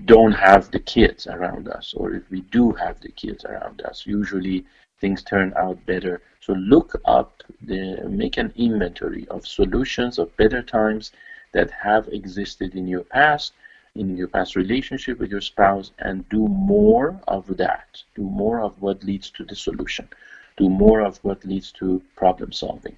don't 0.04 0.32
have 0.32 0.70
the 0.70 0.78
kids 0.78 1.26
around 1.26 1.68
us, 1.68 1.92
or 1.96 2.14
if 2.14 2.30
we 2.30 2.42
do 2.42 2.72
have 2.72 3.00
the 3.00 3.10
kids 3.10 3.44
around 3.44 3.82
us, 3.82 4.06
usually 4.06 4.64
things 5.00 5.22
turn 5.22 5.52
out 5.56 5.84
better. 5.86 6.22
So 6.40 6.52
look 6.52 7.00
up, 7.04 7.42
the, 7.62 8.08
make 8.08 8.36
an 8.36 8.52
inventory 8.56 9.26
of 9.28 9.46
solutions 9.46 10.18
of 10.18 10.34
better 10.36 10.62
times 10.62 11.12
that 11.52 11.70
have 11.70 12.08
existed 12.08 12.74
in 12.74 12.86
your 12.86 13.02
past, 13.04 13.52
in 13.98 14.16
your 14.16 14.28
past 14.28 14.56
relationship 14.56 15.18
with 15.18 15.30
your 15.30 15.40
spouse, 15.40 15.92
and 15.98 16.28
do 16.28 16.46
more 16.48 17.20
of 17.28 17.56
that. 17.56 18.02
Do 18.14 18.22
more 18.22 18.60
of 18.60 18.80
what 18.80 19.04
leads 19.04 19.30
to 19.30 19.44
the 19.44 19.56
solution. 19.56 20.08
Do 20.56 20.68
more 20.68 21.00
of 21.00 21.18
what 21.24 21.44
leads 21.44 21.72
to 21.72 22.02
problem 22.16 22.52
solving. 22.52 22.96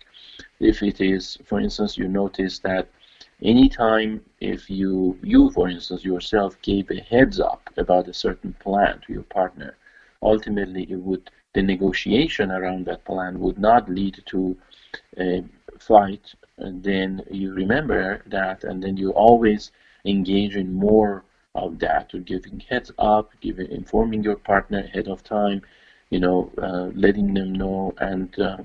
If 0.61 0.83
it 0.83 1.01
is, 1.01 1.39
for 1.45 1.61
instance, 1.61 1.99
you 1.99 2.09
notice 2.09 2.59
that 2.61 2.89
anytime 3.43 4.21
if 4.41 4.71
you, 4.71 5.19
you 5.23 5.51
for 5.51 5.69
instance, 5.69 6.05
yourself 6.05 6.61
gave 6.63 6.91
a 6.91 7.01
heads 7.01 7.41
up 7.41 7.69
about 7.77 8.09
a 8.09 8.15
certain 8.15 8.53
plan 8.55 9.01
to 9.07 9.13
your 9.13 9.25
partner, 9.25 9.77
ultimately 10.23 10.85
it 10.91 10.97
would 10.97 11.31
the 11.55 11.63
negotiation 11.63 12.51
around 12.51 12.85
that 12.87 13.05
plan 13.05 13.41
would 13.41 13.59
not 13.59 13.89
lead 13.89 14.23
to 14.27 14.57
a 15.19 15.43
fight, 15.79 16.35
then 16.59 17.23
you 17.31 17.53
remember 17.53 18.23
that, 18.27 18.65
and 18.65 18.83
then 18.83 18.97
you 18.97 19.11
always 19.11 19.71
engage 20.05 20.57
in 20.57 20.73
more 20.73 21.25
of 21.55 21.79
that, 21.81 22.15
or 22.15 22.19
giving 22.21 22.61
heads 22.61 22.91
up, 22.99 23.31
giving 23.41 23.71
informing 23.71 24.23
your 24.23 24.37
partner 24.37 24.81
ahead 24.81 25.09
of 25.09 25.25
time, 25.25 25.63
you 26.11 26.21
know, 26.21 26.51
uh, 26.59 26.91
letting 26.95 27.35
them 27.35 27.53
know, 27.53 27.95
and 27.99 28.39
uh, 28.39 28.59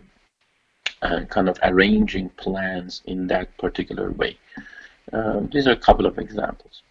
uh, 1.02 1.22
kind 1.26 1.50
of 1.50 1.58
arranging 1.64 2.30
plans 2.30 3.02
in 3.06 3.28
that 3.28 3.58
particular 3.58 4.12
way. 4.12 4.38
Um, 5.12 5.50
these 5.52 5.68
are 5.68 5.72
a 5.72 5.78
couple 5.88 6.06
of 6.06 6.18
examples. 6.18 6.84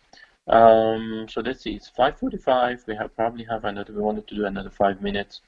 Um, 0.48 1.26
so 1.30 1.40
let's 1.40 1.62
see, 1.62 1.74
it's 1.74 1.90
5:45. 1.90 2.86
We 2.86 2.96
have 2.96 3.14
probably 3.16 3.44
have 3.44 3.64
another. 3.64 3.92
We 3.92 4.02
wanted 4.02 4.26
to 4.28 4.34
do 4.34 4.46
another 4.46 4.70
five 4.70 5.00
minutes. 5.00 5.40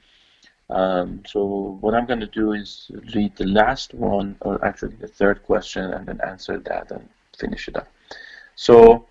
Um, 0.70 1.22
so 1.26 1.78
what 1.80 1.94
I'm 1.94 2.06
going 2.06 2.20
to 2.20 2.26
do 2.26 2.52
is 2.52 2.90
read 3.14 3.36
the 3.36 3.46
last 3.46 3.92
one, 3.92 4.36
or 4.40 4.64
actually 4.64 4.96
the 4.96 5.08
third 5.08 5.42
question, 5.42 5.92
and 5.92 6.06
then 6.06 6.20
answer 6.26 6.58
that 6.60 6.90
and 6.90 7.08
finish 7.36 7.68
it 7.68 7.76
up. 7.76 7.88
So, 8.56 9.06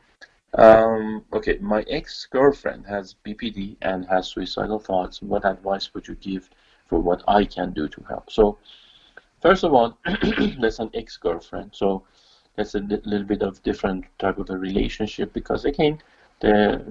um, 0.58 1.26
okay, 1.34 1.58
my 1.60 1.82
ex-girlfriend 1.90 2.86
has 2.88 3.16
BPD 3.26 3.78
and 3.82 4.06
has 4.06 4.28
suicidal 4.28 4.80
thoughts. 4.80 5.22
What 5.22 5.46
advice 5.46 5.94
would 5.94 6.08
you 6.08 6.16
give 6.16 6.50
for 6.88 7.00
what 7.00 7.24
I 7.28 7.46
can 7.46 7.72
do 7.74 7.88
to 7.88 8.04
help? 8.08 8.32
So, 8.32 8.58
first 9.42 9.64
of 9.64 9.74
all, 9.74 9.98
that's 10.62 10.80
an 10.80 10.92
ex-girlfriend. 10.94 11.72
So 11.74 12.04
that's 12.56 12.76
a 12.76 12.80
little 12.80 13.24
bit 13.24 13.42
of 13.42 13.62
different 13.64 14.06
type 14.20 14.38
of 14.38 14.50
a 14.50 14.58
relationship 14.58 15.34
because 15.34 15.66
again, 15.66 16.00
the 16.40 16.84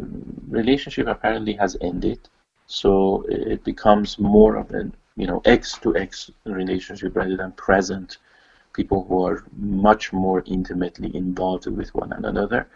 relationship 0.48 1.06
apparently 1.06 1.52
has 1.54 1.76
ended 1.80 2.28
so 2.66 3.24
it 3.28 3.62
becomes 3.64 4.18
more 4.18 4.56
of 4.56 4.70
an 4.70 4.94
you 5.16 5.26
know 5.26 5.42
X 5.44 5.78
to 5.78 5.94
X 5.94 6.30
relationship 6.44 7.14
rather 7.14 7.36
than 7.36 7.52
present 7.52 8.18
people 8.72 9.04
who 9.04 9.24
are 9.24 9.44
much 9.56 10.12
more 10.12 10.42
intimately 10.46 11.14
involved 11.16 11.66
with 11.66 11.94
one 11.94 12.12
another. 12.12 12.66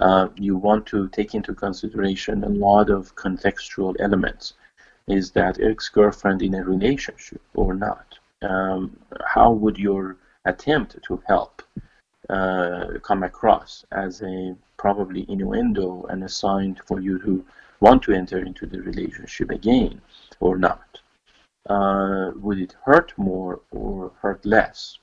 Uh, 0.00 0.28
you 0.36 0.56
want 0.56 0.86
to 0.86 1.08
take 1.08 1.34
into 1.34 1.54
consideration 1.54 2.44
a 2.44 2.48
lot 2.48 2.90
of 2.90 3.14
contextual 3.14 3.94
elements. 4.00 4.54
Is 5.06 5.30
that 5.32 5.60
ex-girlfriend 5.60 6.42
in 6.42 6.54
a 6.54 6.64
relationship 6.64 7.42
or 7.54 7.74
not? 7.74 8.18
Um, 8.42 8.96
how 9.26 9.52
would 9.52 9.78
your 9.78 10.16
attempt 10.44 11.02
to 11.02 11.22
help 11.26 11.62
uh, 12.30 12.98
come 13.02 13.22
across 13.22 13.84
as 13.92 14.22
a 14.22 14.56
probably 14.76 15.26
innuendo 15.28 16.04
and 16.08 16.24
a 16.24 16.28
sign 16.28 16.78
for 16.86 17.00
you 17.00 17.18
to 17.20 17.44
want 17.80 18.02
to 18.04 18.12
enter 18.12 18.38
into 18.38 18.66
the 18.66 18.80
relationship 18.80 19.50
again 19.50 20.00
or 20.40 20.56
not? 20.56 21.01
Uh, 21.68 22.32
would 22.36 22.58
it 22.58 22.74
hurt 22.84 23.12
more 23.16 23.60
or 23.70 24.10
hurt 24.20 24.44
less? 24.44 24.98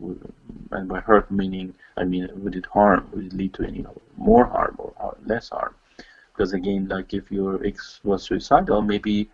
And 0.71 0.89
by 0.89 0.99
hurt 0.99 1.31
meaning, 1.31 1.73
I 1.95 2.03
mean, 2.03 2.29
would 2.35 2.55
it 2.55 2.65
harm? 2.65 3.09
Would 3.13 3.27
it 3.27 3.33
lead 3.33 3.53
to 3.55 3.63
any 3.63 3.85
more 4.17 4.45
harm 4.45 4.75
or 4.77 5.15
less 5.25 5.49
harm? 5.49 5.75
Because 6.33 6.53
again, 6.53 6.87
like 6.87 7.13
if 7.13 7.31
your 7.31 7.65
ex 7.65 8.01
was 8.03 8.23
suicidal, 8.23 8.81
maybe 8.81 9.29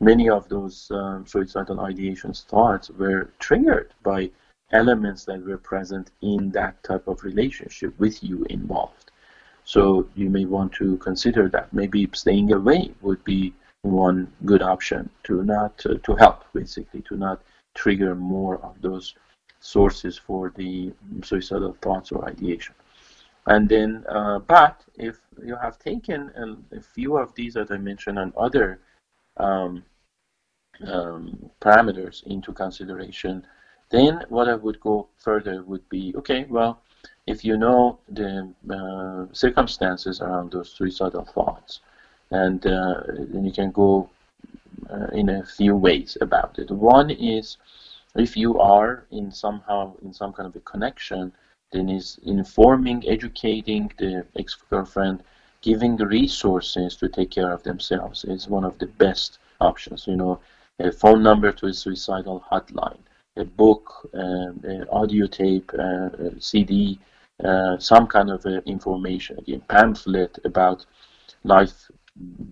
many 0.00 0.28
of 0.28 0.48
those 0.48 0.90
um, 0.92 1.26
suicidal 1.26 1.76
ideations 1.76 2.44
thoughts 2.44 2.90
were 2.90 3.30
triggered 3.38 3.92
by 4.02 4.30
elements 4.70 5.24
that 5.24 5.44
were 5.44 5.58
present 5.58 6.10
in 6.20 6.50
that 6.50 6.82
type 6.84 7.08
of 7.08 7.24
relationship 7.24 7.98
with 7.98 8.22
you 8.22 8.44
involved. 8.50 9.10
So 9.64 10.08
you 10.14 10.30
may 10.30 10.44
want 10.44 10.72
to 10.74 10.96
consider 10.98 11.48
that. 11.50 11.72
Maybe 11.72 12.08
staying 12.12 12.52
away 12.52 12.92
would 13.02 13.22
be 13.24 13.52
one 13.82 14.32
good 14.44 14.62
option 14.62 15.08
to 15.24 15.42
not 15.44 15.80
uh, 15.86 15.94
to 16.02 16.14
help 16.16 16.44
basically 16.52 17.02
to 17.02 17.16
not 17.16 17.42
trigger 17.74 18.14
more 18.14 18.58
of 18.64 18.80
those 18.80 19.14
sources 19.60 20.18
for 20.18 20.52
the 20.56 20.92
suicidal 21.22 21.76
thoughts 21.82 22.12
or 22.12 22.24
ideation. 22.28 22.74
And 23.46 23.68
then, 23.68 24.04
uh, 24.08 24.40
but 24.40 24.84
if 24.96 25.20
you 25.42 25.56
have 25.56 25.78
taken 25.78 26.30
a, 26.76 26.80
few 26.80 27.16
of 27.16 27.34
these 27.34 27.54
that 27.54 27.70
I 27.70 27.78
mentioned 27.78 28.18
and 28.18 28.34
other 28.34 28.80
um, 29.38 29.84
um, 30.86 31.50
parameters 31.60 32.22
into 32.24 32.52
consideration, 32.52 33.46
then 33.90 34.24
what 34.28 34.48
I 34.48 34.54
would 34.54 34.78
go 34.80 35.08
further 35.16 35.62
would 35.62 35.88
be 35.88 36.14
okay. 36.16 36.44
Well, 36.48 36.82
if 37.26 37.44
you 37.44 37.56
know 37.56 37.98
the 38.10 38.52
uh, 38.70 39.32
circumstances 39.32 40.20
around 40.20 40.52
those 40.52 40.70
suicidal 40.70 41.24
thoughts, 41.24 41.80
and 42.30 42.66
uh, 42.66 43.02
then 43.06 43.44
you 43.44 43.52
can 43.52 43.70
go 43.70 44.08
uh, 44.90 45.06
in 45.12 45.28
a 45.28 45.44
few 45.44 45.74
ways 45.76 46.16
about 46.20 46.58
it. 46.58 46.70
One 46.70 47.10
is 47.10 47.56
if 48.16 48.36
you 48.36 48.58
are 48.58 49.04
in 49.10 49.30
somehow 49.30 49.94
in 50.02 50.12
some 50.12 50.32
kind 50.32 50.46
of 50.46 50.56
a 50.56 50.60
connection, 50.60 51.32
then 51.72 51.88
is 51.88 52.18
informing, 52.24 53.06
educating 53.06 53.92
the 53.98 54.24
ex-girlfriend, 54.36 55.22
giving 55.60 55.96
the 55.96 56.06
resources 56.06 56.96
to 56.96 57.08
take 57.08 57.30
care 57.30 57.52
of 57.52 57.62
themselves 57.62 58.24
is 58.24 58.48
one 58.48 58.64
of 58.64 58.78
the 58.78 58.86
best 58.86 59.38
options. 59.60 60.06
You 60.06 60.16
know, 60.16 60.40
a 60.78 60.92
phone 60.92 61.22
number 61.22 61.52
to 61.52 61.66
a 61.66 61.74
suicidal 61.74 62.44
hotline, 62.50 63.00
a 63.36 63.44
book, 63.44 64.08
uh, 64.14 64.52
an 64.62 64.86
audio 64.90 65.26
tape, 65.26 65.70
uh, 65.78 66.08
CD, 66.38 66.98
uh, 67.44 67.78
some 67.78 68.06
kind 68.06 68.30
of 68.30 68.44
uh, 68.46 68.60
information, 68.66 69.38
again, 69.38 69.62
pamphlet 69.68 70.38
about 70.44 70.86
life 71.44 71.90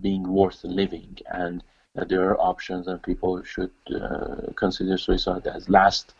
being 0.01 0.23
worth 0.27 0.63
living 0.63 1.17
and 1.31 1.63
that 1.95 2.09
there 2.09 2.29
are 2.29 2.39
options 2.39 2.87
and 2.87 3.01
people 3.01 3.41
should 3.43 3.71
uh, 3.95 4.51
consider 4.55 4.97
suicide 4.97 5.47
as 5.47 5.67
last 5.69 6.13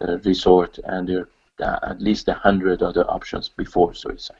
uh, 0.00 0.18
resort 0.18 0.78
and 0.84 1.08
there 1.08 1.28
are 1.60 1.78
at 1.82 2.00
least 2.00 2.28
a 2.28 2.34
hundred 2.34 2.82
other 2.82 3.04
options 3.10 3.48
before 3.48 3.94
suicide. 3.94 4.36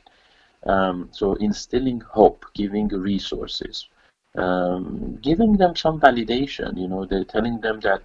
Um, 0.66 1.08
so 1.12 1.34
instilling 1.34 2.00
hope, 2.00 2.44
giving 2.54 2.88
resources, 2.88 3.88
um, 4.36 5.18
giving 5.22 5.56
them 5.56 5.76
some 5.76 6.00
validation, 6.00 6.76
you 6.78 6.88
know, 6.88 7.04
they're 7.04 7.24
telling 7.24 7.60
them 7.60 7.80
that 7.80 8.02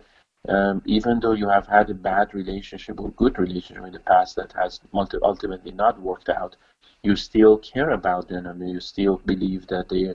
um, 0.50 0.82
even 0.86 1.20
though 1.20 1.32
you 1.32 1.48
have 1.48 1.68
had 1.68 1.89
a 1.89 1.94
bad 1.94 2.34
relationship 2.34 3.00
or 3.00 3.12
good 3.12 3.39
relationship 3.39 3.86
in 3.86 3.94
the 3.94 4.00
past 4.00 4.36
that 4.36 4.52
has 4.54 4.82
ultimately 5.24 5.72
not 5.72 6.00
worked 6.02 6.30
out, 6.30 6.56
you 7.02 7.16
still 7.16 7.58
care 7.58 7.92
about 7.92 8.28
them 8.28 8.46
and 8.46 8.70
you 8.70 8.80
still 8.80 9.22
believe 9.26 9.68
that 9.68 9.89
they 9.89 10.13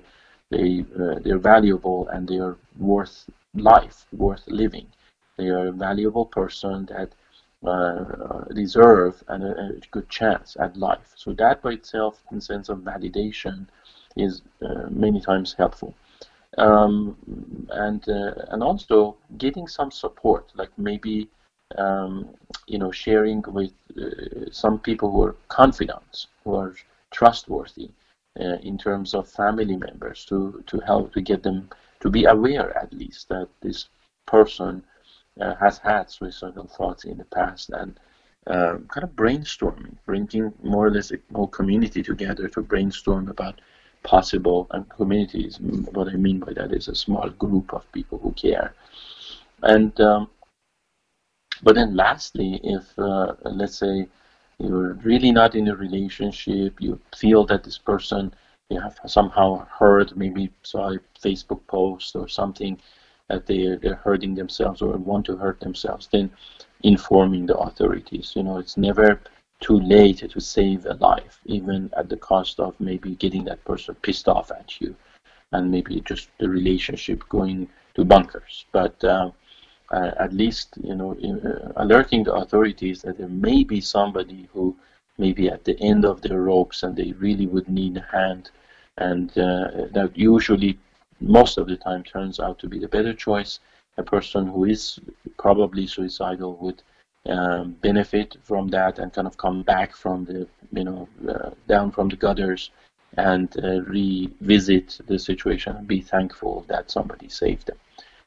they 0.51 0.85
uh, 0.99 1.17
they're 1.23 1.39
valuable 1.39 2.09
and 2.09 2.27
they 2.29 2.39
are 2.39 2.57
worth 2.79 3.29
life, 3.55 4.07
worth 4.13 4.45
living. 4.47 4.87
They 5.37 5.49
are 5.49 5.69
a 5.69 5.73
valuable 5.73 6.27
person 6.27 6.87
that 6.87 7.11
uh, 7.67 8.45
deserve 8.55 9.23
a, 9.29 9.35
a, 9.35 9.73
good 9.91 10.09
chance 10.09 10.57
at 10.61 10.77
life. 10.77 11.13
So 11.17 11.33
that 11.35 11.63
by 11.63 11.73
itself, 11.73 12.23
in 12.33 12.41
sense 12.41 12.69
of 12.69 12.79
validation, 12.79 13.67
is 14.17 14.43
uh, 14.63 14.87
many 14.91 15.21
times 15.21 15.55
helpful 15.55 15.95
um, 16.59 17.17
and 17.71 18.09
uh, 18.09 18.33
and 18.51 18.63
also 18.63 19.17
getting 19.37 19.69
some 19.69 19.91
support, 19.91 20.51
like 20.55 20.71
maybe 20.79 21.29
um, 21.77 22.29
you 22.67 22.79
know 22.79 22.91
sharing 22.91 23.43
with 23.49 23.73
uh, 24.01 24.51
some 24.51 24.79
people 24.79 25.11
who 25.11 25.23
are 25.23 25.37
confidants, 25.49 26.29
who 26.45 26.55
are 26.55 26.75
trustworthy 27.11 27.87
uh, 27.87 28.08
in 28.39 28.79
terms 28.79 29.15
of 29.15 29.29
family 29.29 29.77
members, 29.77 30.25
to 30.27 30.63
to 30.67 30.81
help 30.81 31.13
to 31.13 31.21
get 31.21 31.43
them 31.43 31.69
to 32.01 32.11
be 32.11 32.25
aware 32.25 32.77
at 32.77 32.93
least 32.93 33.29
that 33.29 33.49
this 33.61 33.89
person 34.27 34.83
uh, 35.41 35.55
has 35.57 35.79
had 35.79 36.11
suicidal 36.11 36.67
thoughts 36.67 37.05
in 37.05 37.19
the 37.19 37.25
past 37.25 37.71
and. 37.71 37.99
Uh, 38.47 38.79
kind 38.89 39.05
of 39.05 39.11
brainstorming, 39.11 39.95
bringing 40.07 40.51
more 40.63 40.87
or 40.87 40.91
less 40.91 41.13
a 41.13 41.19
whole 41.35 41.49
community 41.49 42.03
together 42.03 42.49
to 42.49 42.63
brainstorm 42.63 43.29
about 43.29 43.61
possible 44.03 44.67
and 44.71 44.89
communities. 44.89 45.59
What 45.61 46.09
I 46.09 46.17
mean 46.17 46.39
by 46.39 46.53
that 46.55 46.73
is 46.73 46.89
a 46.89 46.95
small 46.95 47.29
group 47.29 47.75
of 47.75 47.91
people 47.93 48.19
who 48.19 48.33
care. 48.33 48.73
And 49.63 50.01
um, 50.01 50.31
but 51.63 51.75
then 51.75 51.97
lastly, 51.97 52.61
if 52.63 52.99
uh, 52.99 53.35
let's 53.45 53.77
say 53.77 54.09
you're 54.59 54.95
really 54.95 55.33
not 55.33 55.55
in 55.55 55.69
a 55.69 55.77
relationship, 55.77 56.81
you 56.81 57.01
feel 57.15 57.45
that 57.47 57.65
this 57.65 57.79
person 57.79 58.33
you 58.71 58.81
have 58.81 58.99
somehow 59.07 59.67
heard, 59.67 60.17
maybe 60.17 60.51
saw 60.63 60.93
a 60.93 60.99
Facebook 61.19 61.61
post 61.69 62.15
or 62.15 62.29
something 62.29 62.79
that 63.29 63.47
they're, 63.47 63.77
they're 63.77 63.95
hurting 63.95 64.35
themselves 64.35 64.83
or 64.83 64.97
want 64.97 65.25
to 65.27 65.37
hurt 65.37 65.61
themselves, 65.61 66.09
then 66.13 66.31
informing 66.83 67.47
the 67.47 67.57
authorities. 67.57 68.33
You 68.37 68.43
know, 68.43 68.59
it's 68.59 68.77
never 68.77 69.21
too 69.61 69.81
late 69.81 70.19
to 70.19 70.41
save 70.41 70.87
a 70.87 70.95
life, 70.95 71.41
even 71.47 71.91
at 71.97 72.09
the 72.09 72.17
cost 72.17 72.61
of 72.61 72.79
maybe 72.79 73.15
getting 73.17 73.45
that 73.45 73.65
person 73.65 73.95
pissed 74.03 74.29
off 74.29 74.51
at 74.51 74.81
you, 74.81 74.95
and 75.53 75.71
maybe 75.71 76.01
just 76.03 76.29
the 76.39 76.49
relationship 76.49 77.27
going 77.29 77.69
to 77.95 78.05
bunkers. 78.05 78.67
But 78.73 79.03
uh, 79.03 79.31
uh, 79.91 80.11
at 80.19 80.33
least 80.33 80.75
you 80.83 80.95
know 80.95 81.13
uh, 81.13 81.73
alerting 81.77 82.25
the 82.25 82.35
authorities 82.35 83.03
that 83.03 83.19
there 83.19 83.29
may 83.29 83.65
be 83.65 83.81
somebody 83.81 84.49
who 84.53 84.77
may 85.19 85.33
be 85.33 85.49
at 85.49 85.65
the 85.65 85.79
end 85.81 86.05
of 86.05 86.23
their 86.23 86.41
ropes 86.43 86.83
and 86.83 86.97
they 86.97 87.13
really 87.13 87.47
would 87.47 87.69
need 87.69 87.97
a 87.97 88.07
hand. 88.13 88.51
And 88.97 89.31
uh, 89.31 89.87
that 89.93 90.13
usually 90.15 90.79
most 91.21 91.59
of 91.59 91.67
the 91.67 91.77
time 91.77 92.03
turns 92.05 92.39
out 92.41 92.59
to 92.61 92.69
be 92.69 92.79
the 92.79 92.89
better 92.89 93.13
choice. 93.13 93.61
A 93.97 94.03
person 94.03 94.47
who 94.47 94.65
is 94.65 95.01
probably 95.39 95.87
suicidal 95.87 96.57
would 96.61 96.83
um, 97.29 97.73
benefit 97.83 98.37
from 98.43 98.69
that 98.69 98.99
and 98.99 99.13
kind 99.13 99.27
of 99.27 99.37
come 99.37 99.63
back 99.63 99.95
from 99.95 100.25
the 100.25 100.47
you 100.73 100.85
know 100.85 101.09
uh, 101.29 101.51
down 101.67 101.91
from 101.91 102.09
the 102.09 102.17
gutters 102.17 102.71
and 103.17 103.57
uh, 103.63 103.83
revisit 103.83 105.01
the 105.07 105.19
situation 105.19 105.77
and 105.77 105.87
be 105.89 106.01
thankful 106.01 106.65
that 106.69 106.91
somebody 106.91 107.29
saved 107.29 107.67
them. 107.67 107.77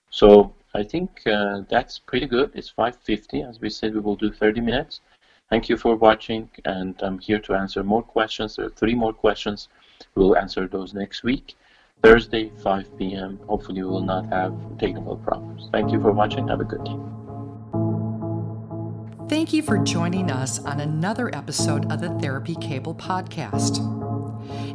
So 0.09 0.53
I 0.73 0.83
think 0.83 1.21
uh, 1.27 1.61
that's 1.69 1.99
pretty 1.99 2.27
good. 2.27 2.51
It's 2.53 2.71
5.50. 2.71 3.49
As 3.49 3.59
we 3.59 3.69
said, 3.69 3.93
we 3.93 3.99
will 3.99 4.15
do 4.15 4.31
30 4.31 4.61
minutes. 4.61 5.01
Thank 5.49 5.67
you 5.67 5.75
for 5.75 5.95
watching, 5.95 6.49
and 6.63 6.95
I'm 7.01 7.19
here 7.19 7.39
to 7.39 7.53
answer 7.55 7.83
more 7.83 8.01
questions. 8.01 8.55
There 8.55 8.67
are 8.67 8.69
three 8.69 8.95
more 8.95 9.11
questions. 9.11 9.67
We'll 10.15 10.37
answer 10.37 10.65
those 10.67 10.93
next 10.93 11.23
week. 11.23 11.57
Thursday, 12.01 12.51
5 12.63 12.97
p.m. 12.97 13.37
Hopefully, 13.47 13.83
we 13.83 13.89
will 13.89 14.01
not 14.01 14.27
have 14.29 14.53
technical 14.79 15.17
problems. 15.17 15.69
Thank 15.73 15.91
you 15.91 16.01
for 16.01 16.13
watching. 16.13 16.47
Have 16.47 16.61
a 16.61 16.63
good 16.63 16.83
day. 16.85 16.97
Thank 19.27 19.53
you 19.53 19.61
for 19.61 19.77
joining 19.77 20.31
us 20.31 20.59
on 20.59 20.79
another 20.79 21.33
episode 21.35 21.91
of 21.91 22.01
the 22.01 22.09
Therapy 22.19 22.55
Cable 22.55 22.95
Podcast. 22.95 24.00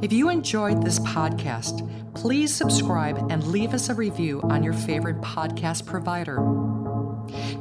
If 0.02 0.12
you 0.12 0.28
enjoyed 0.28 0.82
this 0.82 0.98
podcast, 1.00 1.88
please 2.14 2.54
subscribe 2.54 3.30
and 3.30 3.44
leave 3.44 3.74
us 3.74 3.88
a 3.88 3.94
review 3.94 4.40
on 4.44 4.62
your 4.62 4.72
favorite 4.72 5.20
podcast 5.20 5.86
provider. 5.86 6.36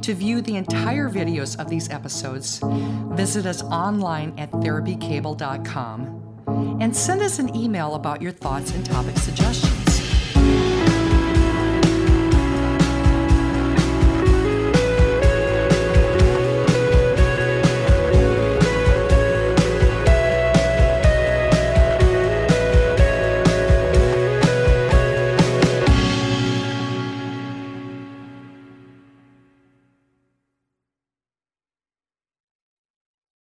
To 0.02 0.14
view 0.14 0.40
the 0.40 0.56
entire 0.56 1.08
videos 1.08 1.58
of 1.58 1.68
these 1.68 1.90
episodes, 1.90 2.60
visit 3.14 3.46
us 3.46 3.62
online 3.62 4.34
at 4.38 4.50
therapycable.com 4.52 6.78
and 6.80 6.96
send 6.96 7.22
us 7.22 7.38
an 7.38 7.54
email 7.56 7.94
about 7.94 8.22
your 8.22 8.32
thoughts 8.32 8.72
and 8.72 8.84
topic 8.84 9.16
suggestions. 9.18 9.95